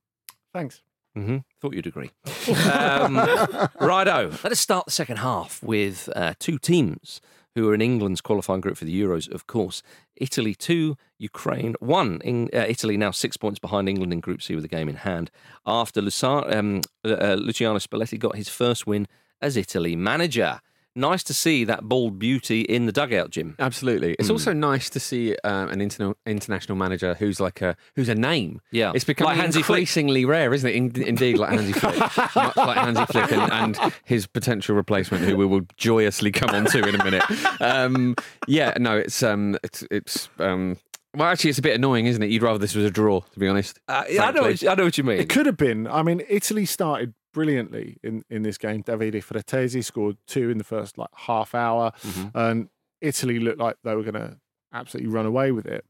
[0.53, 0.81] Thanks.
[1.15, 2.11] Hmm Thought you'd agree.
[2.71, 3.15] Um,
[3.79, 4.29] righto.
[4.43, 7.21] Let us start the second half with uh, two teams
[7.55, 9.81] who are in England's qualifying group for the Euros, of course.
[10.17, 12.21] Italy 2, Ukraine 1.
[12.23, 14.95] In, uh, Italy now six points behind England in Group C with the game in
[14.97, 15.31] hand
[15.65, 19.07] after Lucia- um, uh, Luciano Spalletti got his first win
[19.41, 20.59] as Italy manager.
[20.97, 23.55] Nice to see that bald beauty in the dugout, Jim.
[23.59, 24.13] Absolutely.
[24.17, 24.31] It's Mm.
[24.31, 28.61] also nice to see um, an interna- international manager who's like a who's a name.
[28.71, 28.93] Yeah.
[28.95, 29.79] it's becoming Like Hansi Flick.
[29.79, 30.75] increasingly rare, isn't it?
[30.75, 31.97] In- indeed, like Hansi Flick,
[32.35, 36.63] much like Hansi Flick and, and his potential replacement, who we will joyously come on
[36.65, 37.23] to in a minute.
[37.61, 38.15] Um,
[38.47, 40.77] yeah, no, it's um, it's it's um,
[41.13, 42.29] well, actually, it's a bit annoying, isn't it?
[42.29, 43.79] You'd rather this was a draw, to be honest.
[43.87, 44.67] Uh, yeah, I know, frankly.
[44.67, 45.19] what, I know what you mean.
[45.19, 45.87] It could have been.
[45.87, 48.81] I mean, Italy started brilliantly in, in this game.
[48.81, 52.35] Davide Frattesi scored two in the first like half hour, Mm-hmm.
[52.37, 52.69] and
[53.01, 54.37] Italy looked like they were going to
[54.73, 55.83] absolutely run away with it.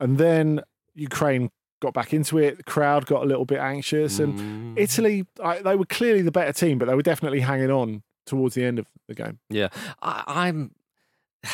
[0.00, 0.62] And then
[0.94, 2.56] Ukraine got back into it.
[2.56, 4.24] The crowd got a little bit anxious, Mm.
[4.24, 8.02] and Italy I, they were clearly the better team, but they were definitely hanging on
[8.24, 9.38] towards the end of the game.
[9.50, 9.68] Yeah,
[10.00, 10.74] I, I'm.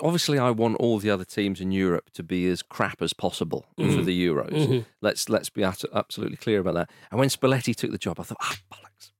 [0.00, 3.66] Obviously, I want all the other teams in Europe to be as crap as possible
[3.76, 4.04] for Mhm.
[4.04, 4.50] the Euros.
[4.66, 4.84] Mhm.
[5.00, 6.90] Let's let's be abso- absolutely clear about that.
[7.10, 9.10] And when Spalletti took the job, I thought, ah, bollocks.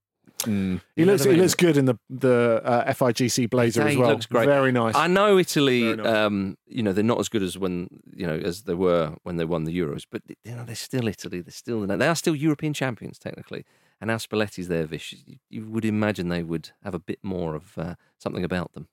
[0.47, 0.83] Mm.
[0.95, 3.93] He looks what I he looks good in the the uh, FIGC blazer Yeah, as
[3.95, 4.11] he well.
[4.11, 4.45] looks great.
[4.47, 4.95] Very nice.
[4.95, 5.95] I know Italy.
[5.97, 6.07] Nice.
[6.07, 9.37] Um, you know they're not as good as when you know as they were when
[9.37, 11.41] they won the Euros, but you know they're still Italy.
[11.41, 13.65] They're still they are still European champions technically.
[14.01, 15.15] And now Spalletti's there, Vish.
[15.25, 18.89] You, you would imagine they would have a bit more of uh, something about them.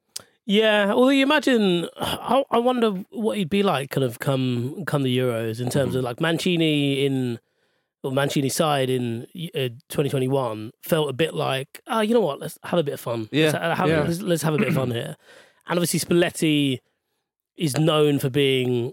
[0.51, 5.03] Yeah, although you imagine, I, I wonder what he'd be like, kind of come come
[5.03, 7.39] the Euros in terms of like Mancini in,
[8.03, 12.59] or Mancini's side in uh, 2021 felt a bit like, oh, you know what, let's
[12.65, 13.29] have a bit of fun.
[13.31, 14.01] Yeah, let's, have, yeah.
[14.01, 15.15] let's, let's have a bit of fun here.
[15.67, 16.79] And obviously Spalletti
[17.55, 18.91] is known for being,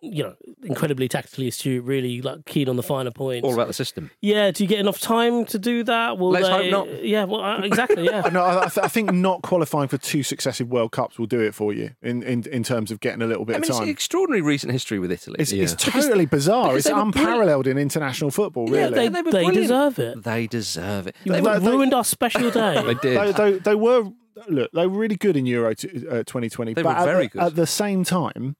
[0.00, 3.44] you know, incredibly tactically astute, really like keen on the finer points.
[3.44, 4.10] All about the system.
[4.20, 6.18] Yeah, do you get enough time to do that?
[6.18, 7.04] Will Let's hope they- not.
[7.04, 8.04] Yeah, well, uh, exactly.
[8.04, 8.22] Yeah.
[8.32, 11.40] no, I, I th- I think not qualifying for two successive World Cups will do
[11.40, 13.68] it for you in, in, in terms of getting a little bit I mean, of
[13.70, 13.88] it's time.
[13.88, 15.36] extraordinary recent history with Italy.
[15.38, 16.68] It's, it's totally bizarre.
[16.68, 17.16] because It's they were brilliant.
[17.16, 18.80] unparalleled in international football, really.
[19.04, 20.22] Yeah, they, they they deserve it.
[20.24, 21.16] They deserve it.
[21.24, 22.82] You They- they- ruined our special day.
[22.88, 23.18] They did.
[23.18, 24.04] They, they, they were
[24.48, 24.70] look.
[24.72, 26.74] They were really good in Euro t- uh, 2020.
[26.74, 27.42] They but were very the, good.
[27.42, 28.56] At the same time,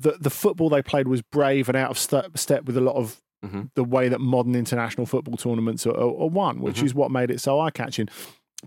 [0.00, 2.96] the the football they played was brave and out of step, step with a lot
[2.96, 3.70] of Mhm.
[3.74, 6.84] the way that modern international football tournaments are, are, are won, which Mhm.
[6.84, 8.06] is what made it so eye catching.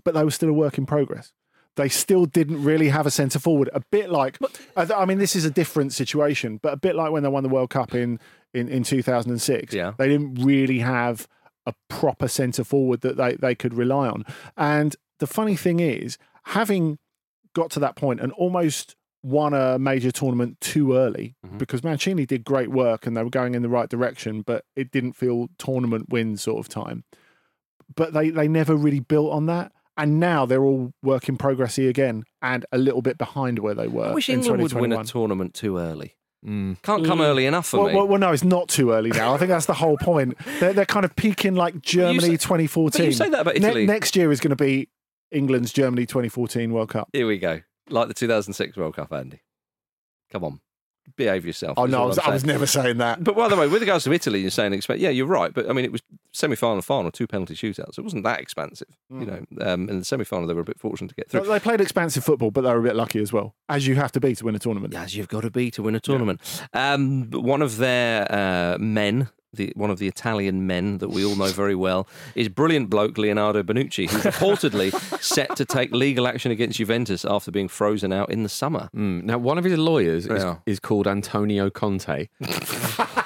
[0.04, 1.32] But they were still a work in progress.
[1.76, 3.70] They still didn't really have a centre forward.
[3.72, 4.36] A bit like,
[4.76, 7.28] I, th- I mean, this is a different situation, but a bit like when they
[7.28, 8.18] won the World Cup in
[8.52, 9.72] in, in 2006.
[9.74, 9.92] Yeah.
[9.98, 11.26] They didn't really have
[11.66, 14.24] a proper centre forward that they, they could rely on.
[14.56, 16.98] And the funny thing is, having
[17.54, 18.94] got to that point and almost
[19.24, 21.56] won a major tournament too early Mhm.
[21.58, 24.90] because Mancini did great work and they were going in the right direction, but it
[24.90, 27.04] didn't feel tournament win sort of time.
[27.96, 29.72] But they, they never really built on that.
[29.96, 33.86] And now they're all work in progressy again and a little bit behind where they
[33.88, 34.06] were.
[34.08, 36.16] I wish in England would win a tournament too early.
[36.44, 36.82] Mm.
[36.82, 37.24] Can't come Mm.
[37.26, 37.94] early enough for Well, me.
[37.94, 39.32] well, well, no, it's not too early now.
[39.32, 40.36] I think that's the whole point.
[40.60, 43.00] They're, they're kind of peaking like Germany say- 2014.
[43.02, 43.86] but you say that about Ne- Italy.
[43.86, 44.88] next year is going to be
[45.30, 47.08] England's Germany 2014 World Cup.
[47.14, 47.60] Here we go.
[47.88, 49.40] Like the 2006 World Cup, Andy.
[50.30, 50.60] Come on.
[51.16, 51.74] Behave yourself.
[51.78, 53.22] Oh no, I was, I'm was never saying that.
[53.22, 55.00] But by the way, with regards to Italy, you're saying expect.
[55.00, 55.52] Yeah, you're right.
[55.52, 56.00] But I mean, it was
[56.32, 57.98] semi-final, final, two penalty shootouts.
[57.98, 59.44] It wasn't that expansive, you know.
[59.60, 61.44] Um, in the semi-final, they were a bit fortunate to get through.
[61.44, 64.12] they played expansive football, but they were a bit lucky as well, as you have
[64.12, 64.94] to be to win a tournament.
[64.94, 66.40] as you've got to be to win a tournament.
[66.72, 71.24] Um, but one of their uh, men, the, one of the Italian men that we
[71.24, 76.26] all know very well, is brilliant bloke Leonardo Bonucci, who's reportedly set to take legal
[76.26, 78.88] action against Juventus after being frozen out in the summer.
[78.94, 79.24] Mm.
[79.24, 82.28] Now, one of his lawyers is, is called Antonio Conte.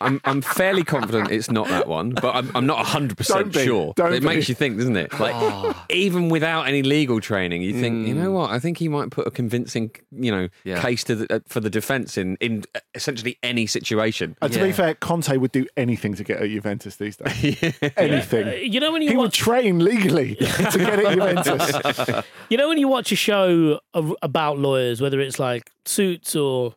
[0.00, 3.64] I'm, I'm fairly confident it's not that one, but I'm, I'm not 100% Don't be.
[3.64, 3.92] sure.
[3.96, 4.26] Don't it be.
[4.26, 5.12] makes you think, doesn't it?
[5.18, 5.86] Like, Ah.
[5.90, 8.22] even without any legal training, you think, you Hmm.
[8.24, 8.50] know what?
[8.50, 10.80] I think he might put a convincing, you know, Yeah.
[10.82, 14.36] case to the, uh, for the defence in, in essentially any situation.
[14.42, 14.66] And to Yeah.
[14.66, 17.56] be fair, Conte would do anything to get at Juventus these days.
[17.96, 18.48] anything.
[18.48, 22.24] Uh, you know when you He would watch, train legally to get at Juventus.
[22.50, 23.80] you know when you watch a show
[24.22, 26.74] about lawyers, whether it's like Suits or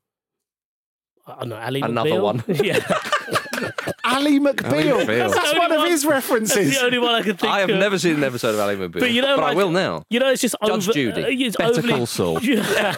[1.29, 2.21] I don't know, Ally Another McBeal?
[2.21, 2.43] one.
[2.47, 2.79] yeah,
[4.03, 5.03] Ally McBeal.
[5.05, 5.33] McBeal.
[5.33, 6.77] That's one of his that's references.
[6.79, 7.43] the only one I can think.
[7.43, 7.49] Of.
[7.49, 7.77] I have of.
[7.77, 10.03] never seen an episode of Ally McBeal, But you know, but I will now.
[10.09, 11.23] You know, it's just Judge over, Judy.
[11.23, 12.39] uh, it's Better overly, Call Saul.
[12.43, 12.95] Yeah.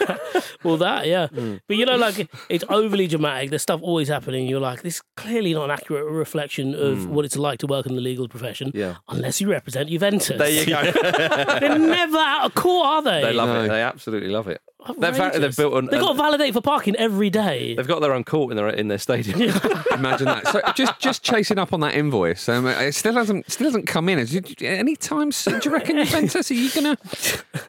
[0.62, 1.28] well, that yeah.
[1.28, 1.56] Hmm.
[1.66, 3.50] But you know, like it's overly dramatic.
[3.50, 4.46] There's stuff always happening.
[4.46, 7.86] You're like, this is clearly not an accurate reflection of what it's like to work
[7.86, 8.70] in the legal profession.
[8.74, 8.96] Yeah.
[9.08, 10.38] Unless you represent Juventus.
[10.38, 10.82] There you go.
[10.92, 13.22] They're never out of court, are they?
[13.22, 13.64] they love No.
[13.64, 13.68] it.
[13.68, 14.60] They absolutely love it.
[14.98, 17.74] They've, fa- they've built an, They've got to validate for parking every day.
[17.74, 19.40] They've got their own court in their in their stadium.
[19.92, 20.48] Imagine that.
[20.48, 22.48] So just just chasing up on that invoice.
[22.48, 24.18] Um, it still hasn't still hasn't come in.
[24.18, 25.60] Is it- Any time soon?
[25.60, 26.98] Do you reckon Juventus are you gonna?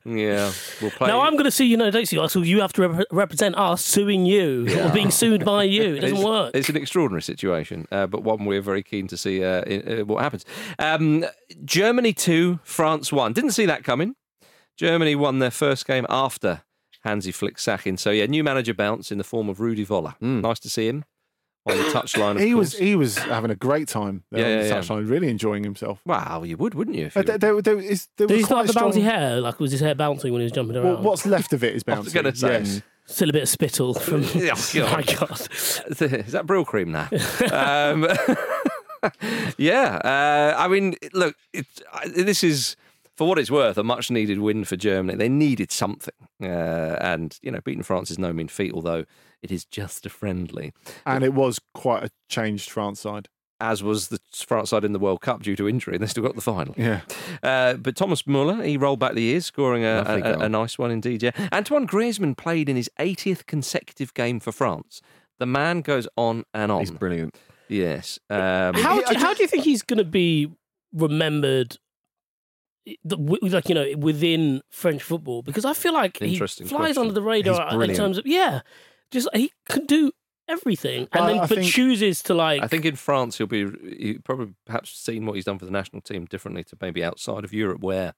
[0.06, 0.52] yeah,
[0.82, 1.08] we'll play.
[1.08, 2.34] Now I'm going to sue you, no, don't sue us.
[2.34, 5.96] So you have to rep- represent us suing you or being sued by you.
[5.96, 6.52] It doesn't it's, work.
[6.54, 10.06] It's an extraordinary situation, uh, but one we're very keen to see uh, in, uh,
[10.06, 10.46] what happens.
[10.80, 11.26] Um,
[11.64, 13.34] Germany two, France one.
[13.34, 14.16] Didn't see that coming.
[14.76, 16.62] Germany won their first game after
[17.04, 17.98] Hansi Flick sacking.
[17.98, 20.16] So yeah, new manager bounce in the form of Rudi Voller.
[20.22, 21.06] Nice to see him
[21.66, 22.36] on the touchline.
[22.36, 24.82] Of he was he was having a great time there Yeah, on the yeah, yeah.
[24.82, 26.02] touchline, really enjoying himself.
[26.06, 27.06] Wow, you would, wouldn't you?
[27.08, 29.02] if Uh, you- there, there, there is, there Did he still have the a bouncy
[29.02, 29.40] hair?
[29.42, 30.86] Like, was his hair bouncing when he was jumping around?
[30.96, 32.60] Well, what's left of it is I was gonna say.
[32.60, 32.82] yes.
[33.06, 34.24] Still a bit of spittle from.
[34.24, 34.30] Oh,
[34.76, 35.06] my God.
[35.30, 35.42] God.
[35.42, 37.10] Is that Brylcreem now?
[37.54, 38.08] um,
[39.58, 42.76] yeah, uh, I mean, look, it, I- this is
[43.24, 45.18] for what it's worth a much needed win for Germany.
[45.18, 49.06] They needed something, uh, and you know, beating France is no mean feat, although
[49.42, 50.74] it is just a friendly.
[51.06, 53.30] And it was quite a changed France side.
[53.62, 56.24] As was the France side in the World Cup due to injury, and they still
[56.24, 56.76] got the final.
[56.78, 57.00] Yeah.
[57.42, 60.78] Uh, but Thomas Muller, he rolled back the years, scoring a, a, a, a nice
[60.78, 61.24] one indeed.
[61.24, 65.02] Yeah, Antoine Griezmann played in his 80th consecutive game for France.
[65.40, 66.82] The man goes on and on.
[66.82, 67.38] He's brilliant.
[67.70, 68.20] Yes.
[68.30, 70.52] Um, How do, how do you think he's going to be
[70.92, 71.78] remembered?
[73.06, 76.98] Like you know, within French football, because I feel like he flies question.
[76.98, 78.62] under the radar in terms of yeah,
[79.12, 80.12] just he can do
[80.48, 82.62] everything, and then I but think- chooses to like.
[82.62, 83.68] I think in France he'll be
[83.98, 87.46] he probably perhaps seen what he's done for the national team differently to maybe outside
[87.46, 88.14] of Europe where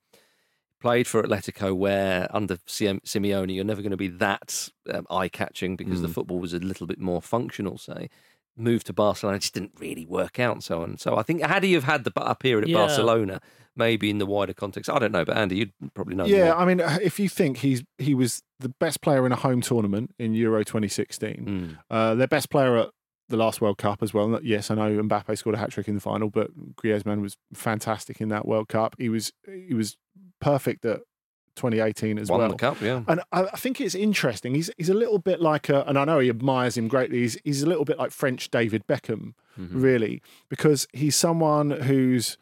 [0.80, 5.28] played for Atletico where under Sim- Simeone you're never going to be that um, eye
[5.28, 8.10] catching because the football was a little bit more functional say
[8.56, 11.42] moved to Barcelona it just didn't really work out and so on so I think
[11.42, 12.78] had he have had the a period at Yeah.
[12.78, 13.40] Barcelona
[13.76, 16.54] maybe in the wider context I don't know but Andy you'd probably know Yeah, more.
[16.56, 20.14] I mean, if you think he's he was the best player in a home tournament
[20.18, 21.78] in Euro 2016, Mm.
[21.90, 22.88] uh, their best player at
[23.28, 24.38] the last World Cup as well.
[24.42, 28.20] Yes, I know Mbappe scored a hat trick in the final, but Griezmann was fantastic
[28.20, 28.94] in that World Cup.
[28.98, 29.32] He was
[29.68, 29.96] he was
[30.40, 31.00] perfect at
[31.56, 32.48] 2018 as won well.
[32.50, 34.54] the cup yeah And I I think it's interesting.
[34.54, 37.18] He's he's a little bit like a, and I know he admires him greatly.
[37.20, 39.80] He's he's a little bit like French David Beckham, Mm-hmm.
[39.80, 42.36] really, because he's someone who's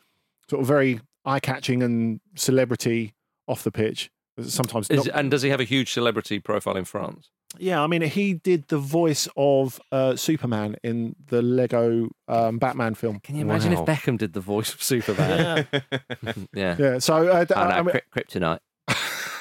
[0.50, 3.14] sort of very eye catching and celebrity
[3.46, 4.10] off the pitch.
[4.42, 7.80] Sometimes, Is- not, and does he have a huge celebrity profile in France yeah.
[7.80, 13.20] I mean, he did the voice of uh, Superman in the Lego um, Batman film.
[13.20, 13.82] can you imagine Wow.
[13.82, 15.88] if Beckham did the voice of Superman yeah.
[16.52, 18.58] yeah, Yeah, so uh, Oh, I no, mean, kryptonite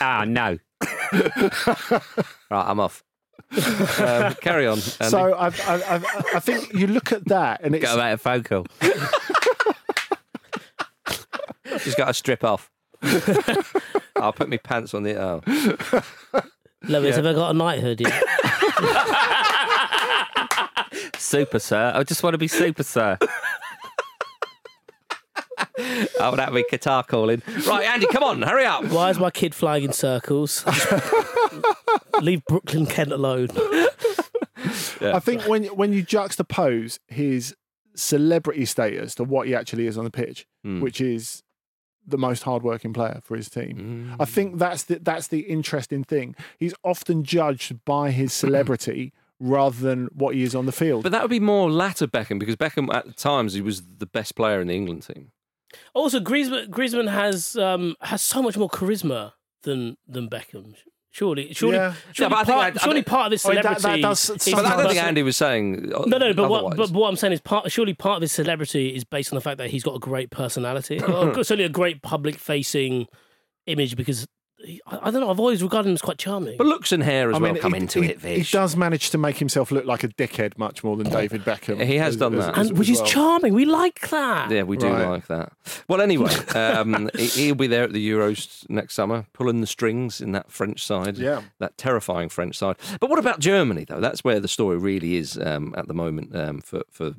[0.03, 0.59] Ah no.
[2.51, 3.03] Right, I'm off.
[3.99, 4.73] um, carry on.
[4.73, 4.81] Andy.
[4.81, 6.01] so I, I, I,
[6.35, 8.65] I think you look at that and it's Go out of phone call.
[11.77, 12.69] just got to strip off.
[14.17, 15.15] I'll put my pants on the.
[15.21, 15.41] Oh,
[16.83, 18.23] Lewis, have I got a knighthood yet?
[21.17, 21.93] super sir.
[21.95, 23.17] I just want to be super sir.
[25.79, 27.41] Oh, that'd be Qatar calling.
[27.67, 28.85] Right, Andy, come on, hurry up.
[28.85, 30.65] Why is my kid flying in circles?
[32.21, 33.49] Leave Brooklyn Kent alone.
[35.01, 37.55] I think when when you juxtapose his
[37.95, 40.79] celebrity status to what he actually is on the pitch, Hmm.
[40.81, 41.43] which is
[42.05, 46.35] the most hardworking player for his team, I think that's the, that's the interesting thing.
[46.59, 51.03] He's often judged by his celebrity rather than what he is on the field.
[51.03, 54.35] But that would be more latter Beckham because Beckham at times he was the best
[54.35, 55.31] player in the England team.
[55.93, 60.75] Also, Griezmann, Griezmann has um, has so much more charisma than than Beckham.
[61.11, 61.93] Surely, surely, Yeah.
[62.11, 63.79] surely, but I think part, I- I surely don't- part of his I mean, that-
[63.81, 64.01] celebrity.
[64.01, 65.93] that does- is But But I don't think Andy was saying.
[65.93, 68.31] uh, No, no, but what, but what I'm saying is, part, surely part of his
[68.31, 71.69] celebrity is based on the fact that he's got a great personality, or certainly a
[71.69, 73.05] great public-facing
[73.67, 73.95] image.
[73.95, 74.27] Because he,
[74.87, 76.57] I, I don't know, I've always regarded him as quite charming.
[76.57, 78.75] But looks and hair as I well mean, come he, into he, it, he does
[78.75, 81.83] manage to make himself look like a dickhead much more than David Beckham.
[81.85, 82.57] He has as- done that.
[82.57, 83.53] as- and which as is charming.
[83.53, 84.49] We like that.
[84.51, 85.07] Yeah, we do Right.
[85.07, 85.51] like that.
[85.87, 90.21] Well, anyway, um, he- he'll be there at the Euros next summer, pulling the strings
[90.21, 91.17] in that French side.
[91.17, 91.41] Yeah.
[91.59, 92.77] That terrifying French side.
[92.99, 93.99] But what about Germany, though?
[93.99, 97.11] That's where the story really is um, at the moment um, for, for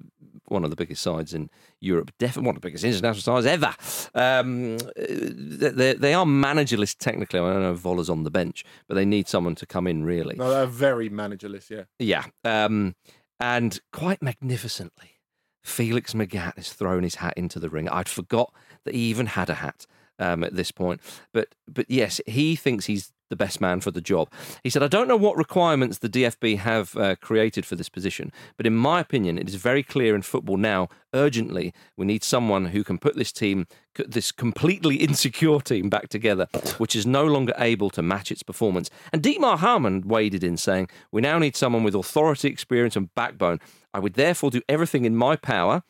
[0.47, 3.75] one of the biggest sides in Europe, definitely one of the biggest international sides ever.
[4.15, 7.41] Um, they, they are managerless technically.
[7.41, 10.05] I don't know if Voller's on the bench, but they need someone to come in,
[10.05, 10.37] really.
[10.37, 11.85] No, they're very managerless, yeah.
[11.99, 12.25] Yeah.
[12.45, 12.95] Um,
[13.41, 15.21] and quite magnificently,
[15.63, 17.89] Felix Magath has thrown his hat into the ring.
[17.89, 18.53] I'd forgot
[18.85, 19.87] that he even had a hat
[20.19, 21.01] um, at this point.
[21.33, 24.31] But but yes, he thinks he's the best man for the job.
[24.63, 28.33] He said, I don't know what requirements the DFB have uh, created for this position,
[28.57, 32.67] but in my opinion, it is very clear in football now, urgently, we need someone
[32.67, 36.47] who can put this team, this completely insecure team, back together,
[36.79, 38.91] which is no longer able to match its performance.
[39.13, 43.61] And Dietmar Hamann waded in saying, We now need someone with authority, experience, and backbone.
[43.93, 45.83] I would therefore do everything in my power.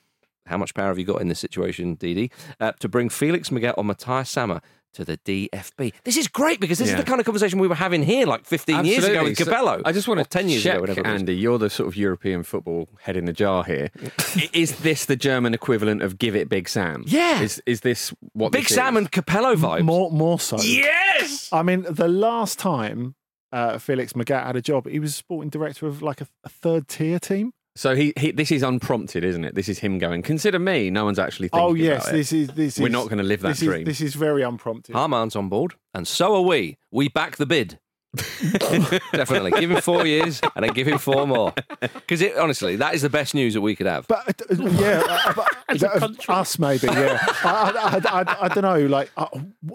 [0.46, 2.30] How much power have you got in this situation, Didi?
[2.60, 4.60] Uh, to bring Felix Magath or Matthias Sammer
[4.94, 5.92] to the DFB.
[6.04, 6.94] This is great because this Yeah.
[6.94, 9.34] is the kind of conversation we were having here like 15 years ago with Absolutely.
[9.36, 9.82] So Capello.
[9.84, 11.06] I just want to 10 years check, ago, whatever.
[11.06, 13.90] Andy, you're the sort of European football head in the jar here.
[14.52, 17.04] is this the German equivalent of Give It Big Sam?
[17.06, 17.40] Yeah.
[17.42, 19.02] Is, is this what Big this Sam is?
[19.02, 19.82] and Capello vibes.
[19.84, 20.58] More, more so.
[20.60, 21.48] Yes!
[21.52, 23.14] I mean, the last time
[23.52, 26.88] uh, Felix Magath had a job, he was sporting director of like a, a third
[26.88, 27.52] tier team.
[27.76, 29.54] So he, he this is unprompted, isn't it?
[29.56, 30.22] This is him going.
[30.22, 30.90] Consider me.
[30.90, 31.68] No one's actually thinking.
[31.68, 32.18] oh yes, about it.
[32.18, 32.92] this is this We're is.
[32.92, 33.82] not going to live that this dream.
[33.82, 34.94] Is, this is very unprompted.
[34.94, 36.78] Hamann's on board, and so are we.
[36.92, 37.80] We back the bid.
[39.12, 39.50] Definitely.
[39.52, 41.52] Give him four years and then give him four more.
[41.80, 44.06] Because honestly, that is the best news that we could have.
[44.06, 45.82] But uh, yeah, uh, but,
[46.28, 46.86] uh, us maybe.
[46.86, 48.86] Yeah, I, I, I, I, don't know.
[48.86, 49.26] Like, uh,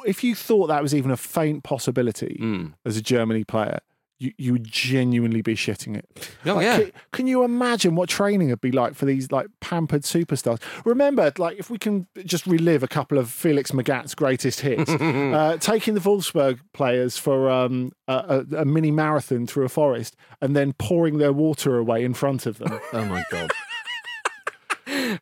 [0.06, 2.68] if you thought that was even a faint possibility Hmm.
[2.86, 3.80] as a Germany player,
[4.20, 6.05] you, you would genuinely be shitting it.
[6.45, 6.78] Oh, Like, yeah.
[6.78, 10.61] Can, can you imagine what training would be like for these like pampered superstars?
[10.86, 15.57] Remember, like, if we can just relive a couple of Felix Magath's greatest hits, uh,
[15.59, 20.55] taking the Wolfsburg players for um, a, a, a mini marathon through a forest and
[20.55, 22.80] then pouring their water away in front of them.
[22.93, 23.51] oh my god.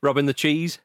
[0.01, 0.79] Rubbing the cheese.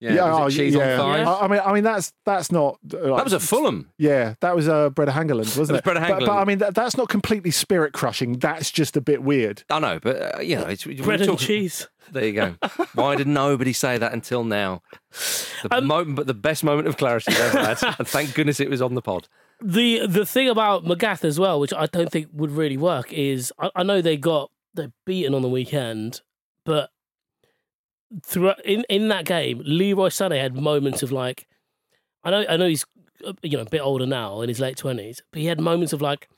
[0.00, 0.40] Yeah.
[0.42, 1.00] was it oh, cheese yeah.
[1.00, 1.26] on thighs?
[1.26, 2.78] I, I mean, I mean that's that's not.
[2.92, 3.90] uh, like- That was a Fulham.
[3.98, 5.84] Yeah, that was a uh, Brede Hangeland, wasn't That was it?
[5.84, 8.38] Brede But, but I mean, that, that's not completely spirit crushing.
[8.38, 9.62] That's just a bit weird.
[9.70, 11.88] I know, but uh, you know, it's we Bread and cheese.
[12.12, 12.54] There you go.
[12.94, 14.82] Why did nobody say that until now?
[15.62, 18.60] The Um, moment, but the best moment of clarity we've ever had, and thank goodness
[18.60, 19.28] it was on the pod.
[19.60, 23.52] The the thing about Magath as well, which I don't think would really work, is
[23.58, 26.20] I, I know they got they're beaten on the weekend,
[26.64, 26.90] but
[28.24, 31.46] through in in that game, Leroy Sané had moments of like,
[32.24, 32.84] I know I know he's
[33.26, 35.92] uh, you know a bit older now in his late twenties, but he had moments
[35.92, 36.28] of like,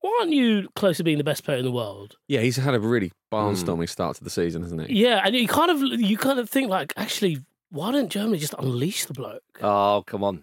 [0.00, 2.16] why aren't you close to being the best player in the world?
[2.28, 5.02] Yeah, he's had a really barnstorming start to the season, hasn't he?
[5.02, 7.38] Yeah, and you kind of you kind of think like, actually,
[7.70, 9.42] why didn't Germany just unleash the bloke?
[9.62, 10.42] Oh, come on.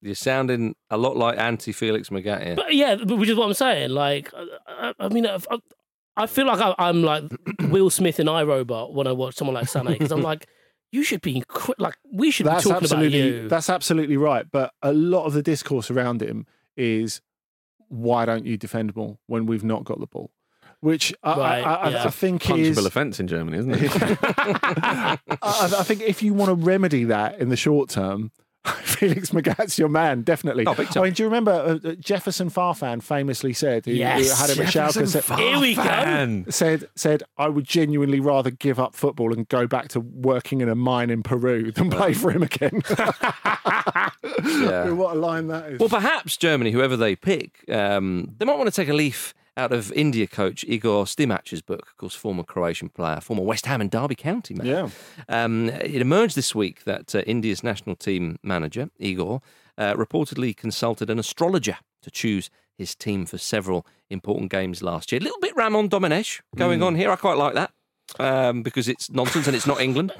[0.00, 2.56] You're sounding a lot like anti Felix Magath here.
[2.56, 3.90] But yeah, which is what I'm saying.
[3.90, 4.32] Like,
[4.66, 5.38] I, I mean, I,
[6.16, 7.24] I feel like I, I'm like
[7.70, 10.46] Will Smith in iRobot when I watch someone like Sané because I'm like,
[10.90, 13.48] you should be incre- like we should That's be talking absolutely about you.
[13.48, 14.46] that's absolutely right.
[14.50, 16.46] But a lot of the discourse around him
[16.76, 17.20] is
[17.88, 20.30] why don't you defend more when we've not got the ball?
[20.80, 22.04] Which I, Right, I, I, yeah.
[22.04, 23.90] I think Punchable is offence in Germany, isn't it?
[24.42, 28.32] I, I think if you want to remedy that in the short term,
[28.82, 30.64] Felix Magath's your man, definitely.
[30.66, 33.96] Oh, big I mean, do you remember uh, uh, Jefferson Farfan famously said, who, who
[33.96, 36.44] Yes, had him at Jefferson Schalke, said, Here we go.
[36.48, 40.68] Said said I would genuinely rather give up football and go back to working in
[40.68, 42.82] a mine in Peru than play for him again.
[44.44, 44.90] Yeah.
[44.90, 45.80] what a line that is.
[45.80, 49.72] Well, perhaps Germany, whoever they pick, um, they might want to take a leaf out
[49.72, 53.90] of India coach Igor Stimac's book, of course, former Croatian player, former West Ham and
[53.90, 54.66] Derby County man.
[54.66, 54.88] yeah.
[55.28, 59.42] Um, it emerged this week that uh, India's national team manager, Igor,
[59.76, 65.20] uh, reportedly consulted an astrologer to choose his team for several important games last year.
[65.20, 67.10] A little bit Raymond Domenech going on here.
[67.10, 67.72] I quite like that
[68.18, 70.12] um, because it's nonsense and it's not England.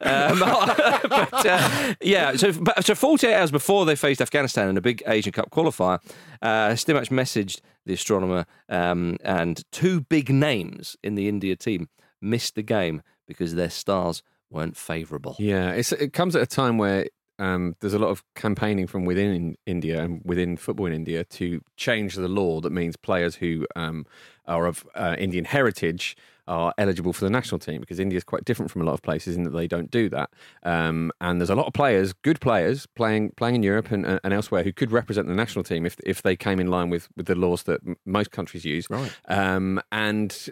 [0.00, 4.80] Um, but uh, yeah, so but, so 48 hours before they faced Afghanistan in a
[4.80, 6.00] big Asian Cup qualifier,
[6.42, 11.88] uh, Stimac messaged the astronomer, um, and two big names in the India team
[12.20, 15.36] missed the game because their stars weren't favourable.
[15.38, 17.06] Yeah, it comes at a time where
[17.38, 21.24] um, there's a lot of campaigning from within in India and within football in India
[21.24, 24.06] to change the law that means players who um,
[24.46, 26.16] are of uh, Indian heritage
[26.46, 29.02] are eligible for the national team because India is quite different from a lot of
[29.02, 30.30] places in that they don't do that.
[30.62, 34.32] Um, and there's a lot of players, good players, playing playing in Europe and, and
[34.34, 37.26] elsewhere who could represent the national team if if they came in line with, with
[37.26, 38.88] the laws that m- most countries use.
[38.90, 39.12] Right.
[39.28, 40.48] Um, and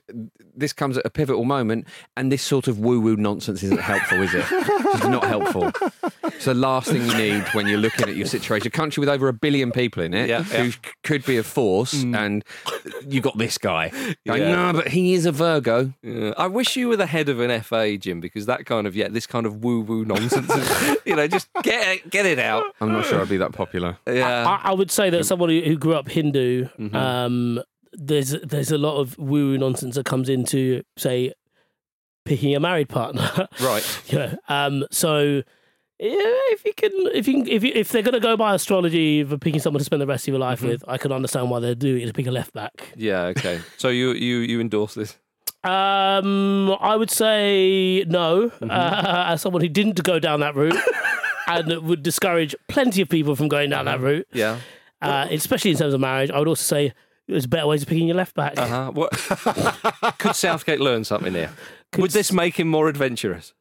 [0.54, 1.86] this comes at a pivotal moment,
[2.16, 4.44] and this sort of woo woo nonsense isn't helpful, is it?
[4.50, 5.70] It's not helpful.
[6.24, 8.66] It's the last thing you need when you're looking at your situation.
[8.66, 10.70] A country with over a billion people in it Yeah, who yeah.
[10.70, 12.44] c- could be a force, and
[13.08, 13.90] you got this guy.
[14.24, 14.36] Yeah.
[14.36, 15.81] No, but he is a Virgo.
[16.02, 16.32] Yeah.
[16.36, 19.08] I wish you were the head of an FA, Jim, because that kind of yeah,
[19.08, 22.64] this kind of woo woo nonsense, is, you know, just get it, get it out.
[22.80, 23.98] I'm not sure I'd be that popular.
[24.06, 26.94] Yeah, I, I would say that someone who who grew up Hindu, Mm-hmm.
[26.96, 27.62] um,
[27.92, 31.32] there's there's a lot of woo woo nonsense that comes into say
[32.24, 33.28] picking a married partner.
[33.60, 34.02] right.
[34.06, 35.42] you know, um, so
[35.98, 36.16] Yeah,
[36.54, 39.22] if you can, if you can, if you, if they're going to go by astrology
[39.24, 40.68] for picking someone to spend the rest of your life Mhm.
[40.68, 42.92] with, I can understand why they're doing it to pick a left back.
[42.96, 43.60] Yeah, okay.
[43.76, 45.18] So you you you endorse this?
[45.64, 48.70] Um, I would say no, Mm-hmm.
[48.70, 50.76] uh, as someone who didn't go down that route,
[51.46, 54.26] and would discourage plenty of people from going down that route.
[54.32, 54.58] Yeah.
[55.00, 56.30] uh, especially in terms of marriage.
[56.30, 56.92] I would also say
[57.28, 58.58] there's better ways of picking your left back.
[58.58, 58.90] Uh huh.
[58.92, 59.10] What
[60.18, 61.50] could Southgate learn something here?
[61.98, 63.52] Would this make him more adventurous?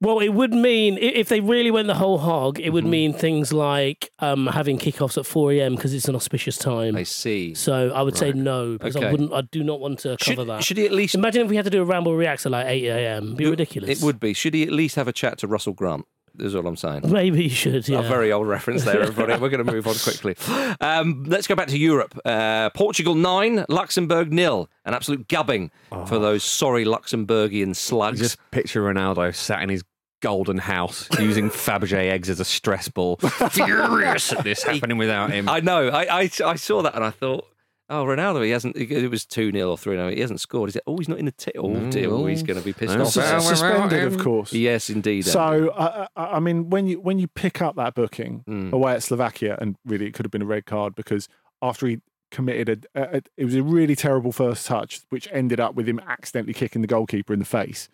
[0.00, 2.90] Well, it would mean if they really went the whole hog, it would Mm-hmm.
[2.90, 5.74] mean things like um, having kickoffs at four a.m.
[5.74, 6.94] because it's an auspicious time.
[6.96, 7.54] I see.
[7.54, 9.32] So I would say no because I wouldn't.
[9.32, 10.62] I do not want to cover Should, that.
[10.64, 11.16] should he at least?
[11.16, 13.24] Imagine if we had to do a ramble reacts at like eight a.m.
[13.24, 13.90] It'd be ridiculous.
[14.00, 14.34] It would be.
[14.34, 16.06] Should he at least have a chat to Russell Grant?
[16.38, 17.00] Is all I'm saying.
[17.10, 17.88] Maybe you should.
[17.88, 17.98] Yeah.
[17.98, 19.32] A very old reference there, everybody.
[19.40, 20.36] We're going to move on quickly.
[20.80, 22.16] Um, let's go back to Europe.
[22.24, 24.70] Uh, Portugal nine, Luxembourg nil.
[24.84, 25.72] An absolute gubbing
[26.06, 28.20] for those sorry Luxembourgian slugs.
[28.20, 29.82] Just picture Ronaldo sat in his
[30.20, 33.16] golden house using Fabergé eggs as a stress ball,
[33.50, 35.48] furious at this happening without him.
[35.48, 35.88] I know.
[35.88, 37.46] I, I I saw that and I thought,
[37.90, 38.76] oh, Ronaldo, he hasn't.
[38.76, 40.70] It was two 0 or three 0 He hasn't scored.
[40.70, 40.82] Is it?
[40.86, 42.10] Oh, he's not in the t- Oh Mm, dear.
[42.10, 43.24] Oh, he's going to be pissed that's off.
[43.38, 44.52] a- Suspended, of course.
[44.52, 45.24] Yes, indeed.
[45.26, 48.72] So, uh, I I mean, when you when you pick up that booking Mm.
[48.72, 51.28] away at Slovakia, and really it could have been a red card because
[51.62, 52.00] after he
[52.30, 55.98] committed a, a, it was a really terrible first touch, which ended up with him
[56.06, 57.88] accidentally kicking the goalkeeper in the face.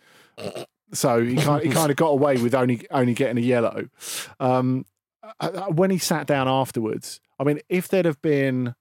[0.93, 3.89] So he kind he kind of got away with only only getting a yellow.
[4.39, 4.85] Um,
[5.23, 8.75] uh, uh, when he sat down afterwards, I mean, if there'd have been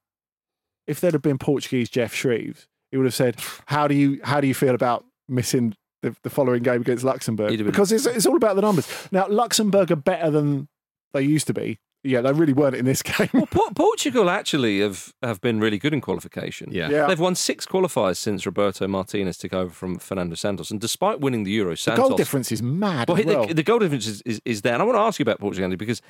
[0.85, 3.37] if there'd have been Portuguese Geoff Shreeves, he would have said,
[3.67, 7.49] "How do you how do you feel about missing the, the following game against Luxembourg?"
[7.57, 8.87] Been- Because it's it's all about the numbers.
[9.11, 10.67] Now Luxembourg are better than
[11.13, 11.79] they used to be.
[12.03, 13.29] Yeah, they really weren't in this game.
[13.33, 16.69] Well, Por- Portugal actually have, have been really good in qualification.
[16.71, 16.89] Yeah.
[16.89, 17.07] Yeah.
[17.07, 20.69] They've won six qualifiers since Roberto Martinez took over from Fernando Santos.
[20.71, 23.07] And despite winning the Euro, the goal difference is mad.
[23.07, 23.47] Well, as well.
[23.47, 24.73] the, the goal difference is, is, is there.
[24.73, 26.01] And I want to ask you about Portugal, Andy, because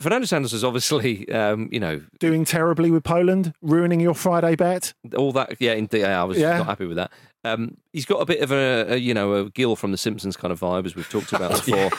[0.00, 4.92] Fernando Santos is obviously, um, you know, Doing terribly with Poland, ruining your Friday bet.
[5.16, 5.60] all that.
[5.60, 6.04] Yeah, indeed.
[6.04, 6.58] I was Yeah.
[6.58, 7.12] not happy with that.
[7.44, 10.36] Um, he's got a bit of a, a, you know, a Gil from The Simpsons
[10.36, 11.90] kind of vibe, as we've talked about before,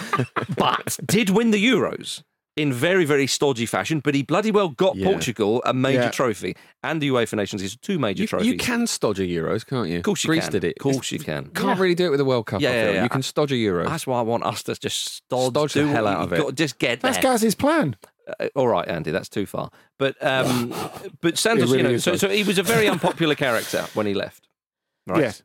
[0.58, 2.24] but did win the Euros
[2.62, 3.99] in very, very stodgy fashion.
[4.03, 5.07] But he bloody well got Yeah.
[5.07, 6.12] Portugal a major Yeah.
[6.12, 8.47] trophy and the UEFA Nations is two major You, trophies.
[8.47, 9.97] you can stodge a Euros, can't you?
[9.97, 10.51] Of course you Greece can.
[10.51, 10.74] did it.
[10.78, 11.45] Of course you can.
[11.55, 12.62] Can't really do it with the World Cup.
[12.62, 13.03] Yeah, yeah, yeah.
[13.03, 13.86] You can stodge a Euro.
[13.88, 16.38] That's why I want us to just stodge, Stodge the hell out of it.
[16.38, 17.12] got- Just get there.
[17.12, 17.95] That's Gaz's plan.
[18.39, 19.72] Uh, all right, Andy, that's too far.
[19.97, 20.74] But um,
[21.22, 24.14] but Santos, really you know, so, so he was a very unpopular character when he
[24.14, 24.47] left.
[25.07, 25.22] Right.
[25.22, 25.41] Yes.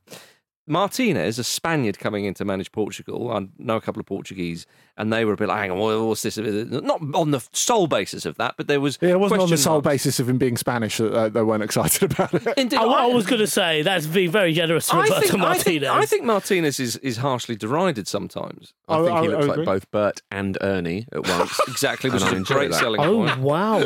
[0.66, 5.12] Martinez, a Spaniard coming in to manage Portugal, I know a couple of Portuguese, and
[5.12, 6.38] they were a bit like, hang on, what- what's this?
[6.38, 8.96] Not on the sole basis of that, but there was.
[9.02, 9.86] Yeah, it wasn't on the sole marks.
[9.88, 12.46] basis of him being Spanish that uh, they weren't excited about it.
[12.56, 15.20] Indeed, I, I I- was going to say that's being very generous to I Roberto
[15.20, 15.64] think, I, Martinez.
[15.82, 18.72] think, I think Martinez is, is harshly derided sometimes.
[18.88, 21.60] I I- think I- he looks like both Bert and Ernie at once.
[21.68, 22.80] Exactly, which And is I a enjoy great that.
[22.80, 23.38] selling oh point.
[23.40, 23.78] wow!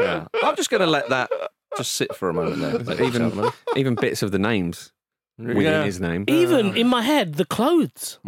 [0.00, 0.26] Yeah.
[0.44, 1.30] I'm just going to let that
[1.78, 2.78] just sit for a moment there.
[2.96, 4.92] ladies and even even bits of the names
[5.38, 5.84] within Yeah.
[5.84, 6.24] his name.
[6.28, 8.18] Even in my head, the clothes.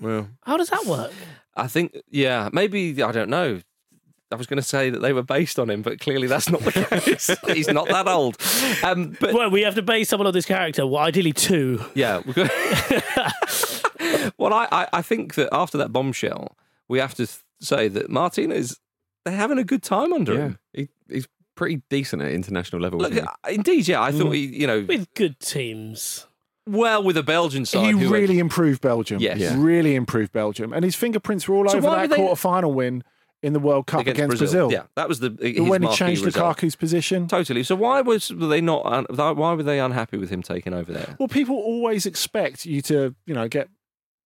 [0.00, 1.12] Well, How does that work?
[1.56, 3.60] I think, yeah, maybe, I don't know.
[4.30, 6.60] I was going to say that they were based on him, but clearly that's not
[6.62, 7.30] the case.
[7.54, 8.38] He's not that old.
[8.82, 10.86] Um, but Well, we have to base someone on this character.
[10.86, 11.84] Well, ideally two.
[11.94, 12.22] yeah.
[12.24, 12.50] we've got-
[14.38, 16.56] well, I, I, I think that after that bombshell,
[16.88, 17.26] we have to
[17.60, 18.78] say that Martinez,
[19.24, 20.58] they're having a good time under Yeah, him.
[20.72, 21.28] he, he's
[21.62, 22.98] pretty decent at international level.
[22.98, 24.02] Look, isn't uh, indeed, yeah.
[24.02, 26.26] I thought he, you know, with good teams.
[26.66, 27.84] well with a Belgian side.
[27.86, 29.20] He who had- really improved Belgium.
[29.20, 29.38] Yes.
[29.38, 29.54] Yeah.
[29.56, 30.72] Really improved Belgium.
[30.72, 33.04] And his fingerprints were all So over that were they- quarter final win
[33.42, 34.70] in the World Cup against, Brazil.
[34.70, 36.56] Yeah, that was the his when he changed result.
[36.56, 37.26] Lukaku's position.
[37.28, 37.62] Totally.
[37.64, 38.86] So why was were they not?
[38.86, 41.16] Un, why were they unhappy with him taking over there?
[41.18, 43.68] Well, people always expect you to, you know, get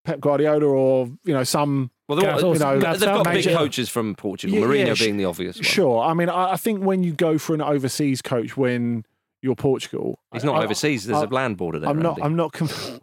[0.05, 1.91] Pep Guardiola or, you know, some.
[2.09, 4.59] Well, they're- you know, they've got big coaches from Portugal.
[4.59, 5.65] Yeah, Mourinho yeah, sh- being the obvious one.
[5.65, 6.03] Sure.
[6.03, 9.05] I mean, I, I think when you go for an overseas coach when
[9.43, 11.07] you're Portugal, He's not I- overseas.
[11.07, 11.91] There's I- a land border there.
[11.91, 12.13] I'm not.
[12.19, 12.23] Andy.
[12.23, 12.53] I'm not.
[12.53, 13.01] Conv-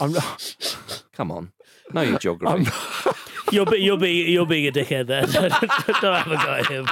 [0.00, 0.56] I'm not.
[1.14, 1.52] Come on,
[1.92, 2.70] know your geography.
[3.52, 5.26] You're be, you're being you're being a dickhead there.
[5.26, 5.50] don't,
[6.00, 6.86] don't have a go at him.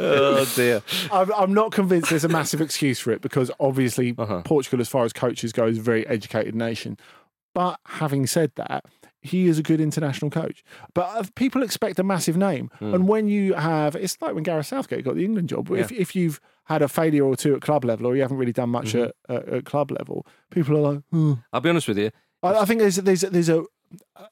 [0.00, 0.82] oh dear.
[1.10, 4.42] I'm, I'm not convinced there's a massive excuse for it because obviously Uh-huh.
[4.44, 6.98] Portugal, as far as coaches go, is a very educated nation.
[7.54, 8.84] But having said that,
[9.20, 10.62] he is a good international coach.
[10.94, 14.66] But uh, people expect a massive name, and when you have, it's like when Gareth
[14.66, 15.70] Southgate got the England job.
[15.70, 18.52] If if you've had a failure or two at club level, or you haven't really
[18.52, 21.34] done much at, at, at club level, people are like, hmm.
[21.52, 22.10] I'll be honest with you.
[22.42, 23.64] I, I think there's there's there's a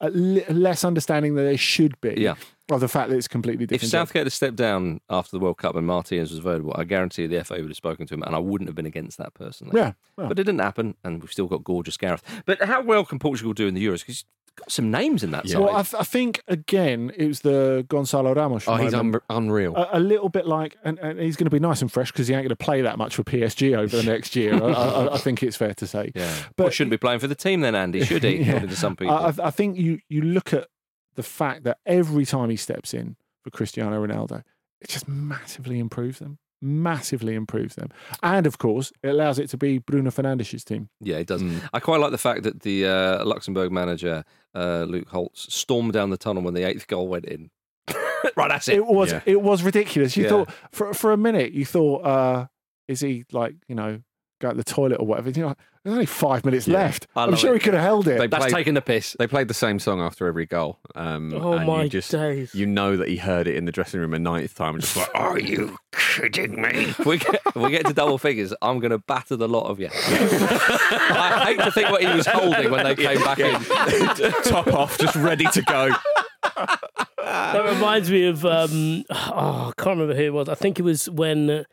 [0.01, 2.35] a less understanding than there should be Yeah.
[2.69, 3.91] of the fact that it's completely different.
[3.91, 4.07] job.
[4.07, 7.43] Southgate had stepped down after the World Cup and Martinez was available, I guarantee the
[7.43, 9.73] FA would have spoken to him, and I wouldn't have been against that personally.
[9.75, 10.27] Yeah, well.
[10.27, 12.21] but it didn't happen, and we've still got gorgeous Gareth.
[12.45, 14.01] But how well can Portugal do in the Euros?
[14.01, 14.25] Because
[14.69, 15.59] some names in that side.
[15.59, 18.67] Well, I, th- I think again it was the Gonzalo Ramos.
[18.67, 19.75] Oh, he's un- unreal.
[19.75, 22.27] a, a little bit like, and, and he's going to be nice and fresh because
[22.27, 24.53] he ain't going to play that much for PSG over the next year.
[24.55, 26.11] I, I, I think it's fair to say.
[26.15, 28.03] yeah, but but shouldn't be playing for the team then, Andy?
[28.03, 28.37] Should he?
[28.37, 28.47] Yeah.
[28.49, 29.15] According to some people.
[29.15, 30.67] I think you you look at
[31.15, 34.43] the fact that every time he steps in for Cristiano Ronaldo,
[34.81, 36.37] it just massively improves them.
[36.61, 37.89] Massively improves them,
[38.23, 40.89] and of course, it allows it to be Bruno Fernandes's team.
[40.99, 41.43] Yeah, it does.
[41.43, 41.61] Mm.
[41.71, 44.23] I quite like the fact that the uh, Luxembourg manager,
[44.55, 47.51] uh, Luc Holtz, stormed down the tunnel when the eighth goal went in.
[48.35, 48.77] right, that's it.
[48.77, 49.21] It was Yeah.
[49.27, 50.17] it was ridiculous.
[50.17, 50.29] You Yeah.
[50.29, 52.47] thought for for a minute, you thought, uh,
[52.87, 54.01] is he like you know
[54.39, 55.29] go to the toilet or whatever?
[55.29, 57.07] You know, there's only five minutes left.
[57.15, 57.61] I I'm sure it.
[57.61, 58.17] he could have held it.
[58.19, 59.15] They That's played- taking the piss.
[59.17, 60.79] They played the same song after every goal.
[60.95, 62.53] Um, Oh and my you just, days.
[62.53, 64.97] You know that he heard it in the dressing room a ninth time and just
[64.97, 66.69] like, are you kidding me?
[66.69, 69.67] If we get, if we get to double figures, I'm going to batter the lot
[69.67, 69.89] of you.
[69.93, 73.53] I hate to think what he was holding when they came back in.
[74.43, 75.89] Top off, just ready to go.
[77.23, 80.49] That reminds me of um, oh, I can't remember who it was.
[80.49, 81.63] I think it was when uh,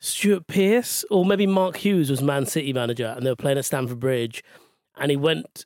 [0.00, 3.64] Stuart Pearce or maybe Mark Hughes was Man City manager, and they were playing at
[3.64, 4.42] Stamford Bridge,
[4.96, 5.64] and he went.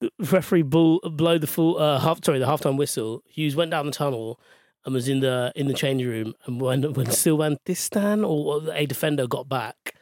[0.00, 3.22] the referee bull, blow the full uh, half sorry the halftime whistle.
[3.28, 4.38] Hughes went down the tunnel
[4.84, 8.86] and was in the in the change room, and when when Sylvain Distin or a
[8.86, 9.94] defender got back,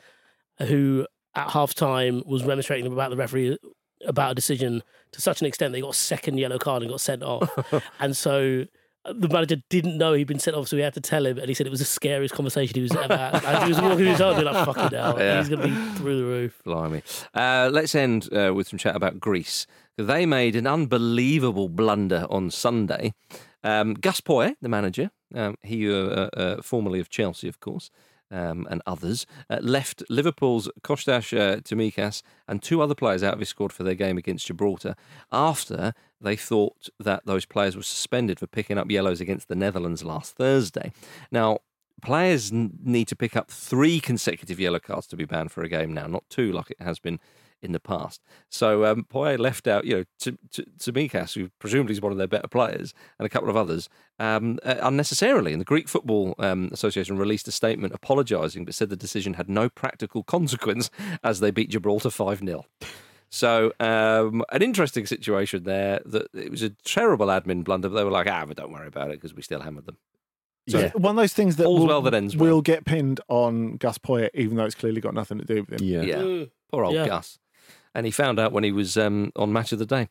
[0.58, 3.58] who at halftime was remonstrating about the referee
[4.04, 4.82] about a decision
[5.12, 7.50] to such an extent they got a second yellow card and got sent off.
[8.00, 8.66] and so
[9.14, 11.38] the manager didn't know he'd been sent off, so he had to tell him.
[11.38, 13.44] And he said it was the scariest conversation he was ever had.
[13.44, 15.38] As he was walking his home, like, fucking hell, Yeah.
[15.38, 16.60] he's going to be through the roof.
[16.64, 17.02] Blimey.
[17.34, 19.66] Uh, let's end uh, with some chat about Greece.
[19.96, 23.14] They made an unbelievable blunder on Sunday.
[23.64, 27.90] Um, Gus Poyet, the manager, um, he uh, uh, uh, formerly of Chelsea, of course,
[28.30, 33.40] um, and others, uh, left Liverpool's Kostas uh, Tsimikas and two other players out of
[33.40, 34.94] his squad for their game against Gibraltar
[35.30, 40.04] after they thought that those players were suspended for picking up yellows against the Netherlands
[40.04, 40.92] last Thursday.
[41.30, 41.58] Now,
[42.02, 45.68] players n- need to pick up three consecutive yellow cards to be banned for a
[45.68, 47.20] game now, not two like it has been
[47.62, 48.22] in the past.
[48.50, 52.18] So um, Poyet left out, you know, to, to, Tsimikas, who presumably is one of
[52.18, 53.88] their better players, and a couple of others
[54.18, 55.52] um, uh, unnecessarily.
[55.52, 59.48] And the Greek Football um, Association released a statement apologising, but said the decision had
[59.48, 60.90] no practical consequence
[61.24, 62.64] as they beat Gibraltar 5 0.
[63.28, 66.00] So, um, an interesting situation there.
[66.06, 68.86] That it was a terrible admin blunder, but they were like, "Ah, but don't worry
[68.86, 69.96] about it because we still hammered them."
[70.68, 70.92] So Yeah.
[70.94, 72.54] one of those things that All's will, well that ends well.
[72.54, 75.80] will get pinned on Gus Poyet, even though it's clearly got nothing to do with
[75.80, 75.86] him.
[75.86, 76.02] Yeah.
[76.02, 76.50] Yeah, Mm.
[76.70, 77.06] poor old Yeah.
[77.06, 77.38] Gus.
[77.96, 80.08] And he found out when he was um, on Match of the Day.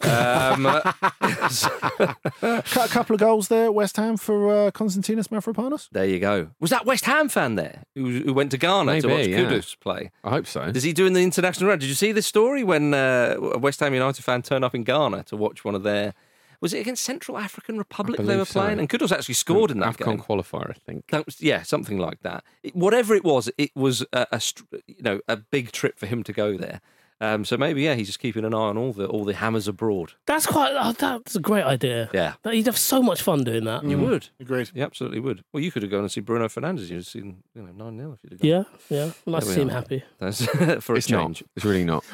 [0.00, 0.64] Um,
[2.42, 5.90] A couple of goals there at West Ham for uh, Konstantinos Mavropanos.
[5.92, 6.48] there you go.
[6.60, 9.40] Was that West Ham fan there who, who went to Ghana to watch yeah.
[9.40, 10.12] Kudus play?
[10.24, 10.62] I hope so.
[10.62, 11.82] Is he doing the international round?
[11.82, 14.82] Did you see this story when uh, a West Ham United fan turned up in
[14.82, 16.14] Ghana to watch one of their?
[16.62, 18.60] Was it against Central African Republic they believe were so.
[18.60, 18.78] playing?
[18.78, 20.20] And Kudus actually scored in that AFCON game.
[20.20, 21.08] qualifier, I think.
[21.08, 22.44] That was, yeah, something like that.
[22.62, 24.40] It, whatever it was, it was a, a
[24.86, 26.80] you know a big trip for him to go there.
[27.20, 29.66] Um, so maybe yeah, he's just keeping an eye on all the all the hammers
[29.68, 30.12] abroad.
[30.26, 30.72] That's quite.
[30.78, 32.10] Oh, that's a great idea.
[32.12, 33.84] Yeah, That- You'd have so much fun doing that.
[33.84, 34.28] you would.
[34.38, 34.70] Agreed.
[34.74, 35.42] You absolutely would.
[35.52, 36.90] Well, you could have gone and seen Bruno Fernandes.
[36.90, 38.66] You'd have seen you know nine 0 if you'd have gone.
[38.90, 39.12] Yeah, yeah.
[39.24, 39.72] Nice to There we see him are.
[39.72, 40.04] happy.
[40.18, 40.44] That's
[40.84, 41.40] for a It's change.
[41.42, 41.50] not.
[41.56, 42.04] It's really not.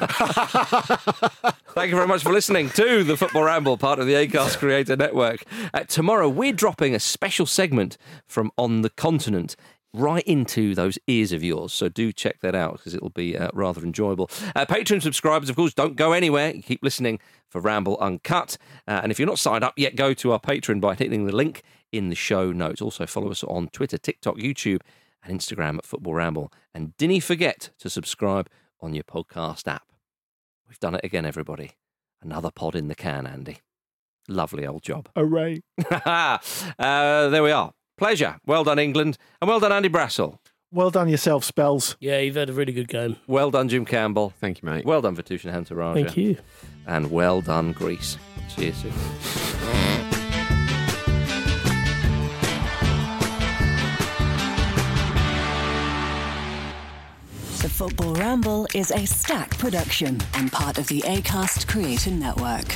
[1.73, 4.95] Thank you very much for listening to the Football Ramble, part of the Acast Creator
[4.95, 5.43] Network.
[5.73, 7.97] Uh, tomorrow, we're dropping a special segment
[8.27, 9.55] from On the Continent
[9.93, 11.73] right into those ears of yours.
[11.73, 14.29] So do check that out because it'll be uh, rather enjoyable.
[14.55, 16.53] Uh, Patreon subscribers, of course, don't go anywhere.
[16.53, 18.57] Keep listening for Ramble Uncut.
[18.87, 21.35] Uh, and if you're not signed up yet, go to our Patreon by hitting the
[21.35, 22.81] link in the show notes.
[22.81, 24.81] Also, follow us on Twitter, TikTok, YouTube,
[25.23, 26.51] and Instagram at Football Ramble.
[26.73, 28.49] And didn't forget to subscribe
[28.81, 29.87] on your podcast app.
[30.67, 31.71] We've done it again, everybody.
[32.21, 33.59] Another pod in the can, Andy.
[34.27, 35.09] Lovely old job.
[35.15, 35.61] Hooray.
[36.05, 36.39] uh,
[36.77, 37.73] there we are.
[37.97, 38.37] Pleasure.
[38.45, 39.17] Well done, England.
[39.41, 40.39] And well done, Andy Brassell.
[40.71, 41.95] Well done yourself, Spells.
[41.99, 43.17] Yeah, you've had a really good game.
[43.27, 44.33] Well done, Jim Campbell.
[44.39, 44.85] Thank you, mate.
[44.85, 45.93] Well done, Vithushan Ehantharajah.
[45.93, 46.37] Thank you.
[46.87, 48.17] And well done, Greece.
[48.49, 48.93] See you soon.
[57.61, 62.75] The Football Ramble is Acast production and part of the ACAST Creator Network.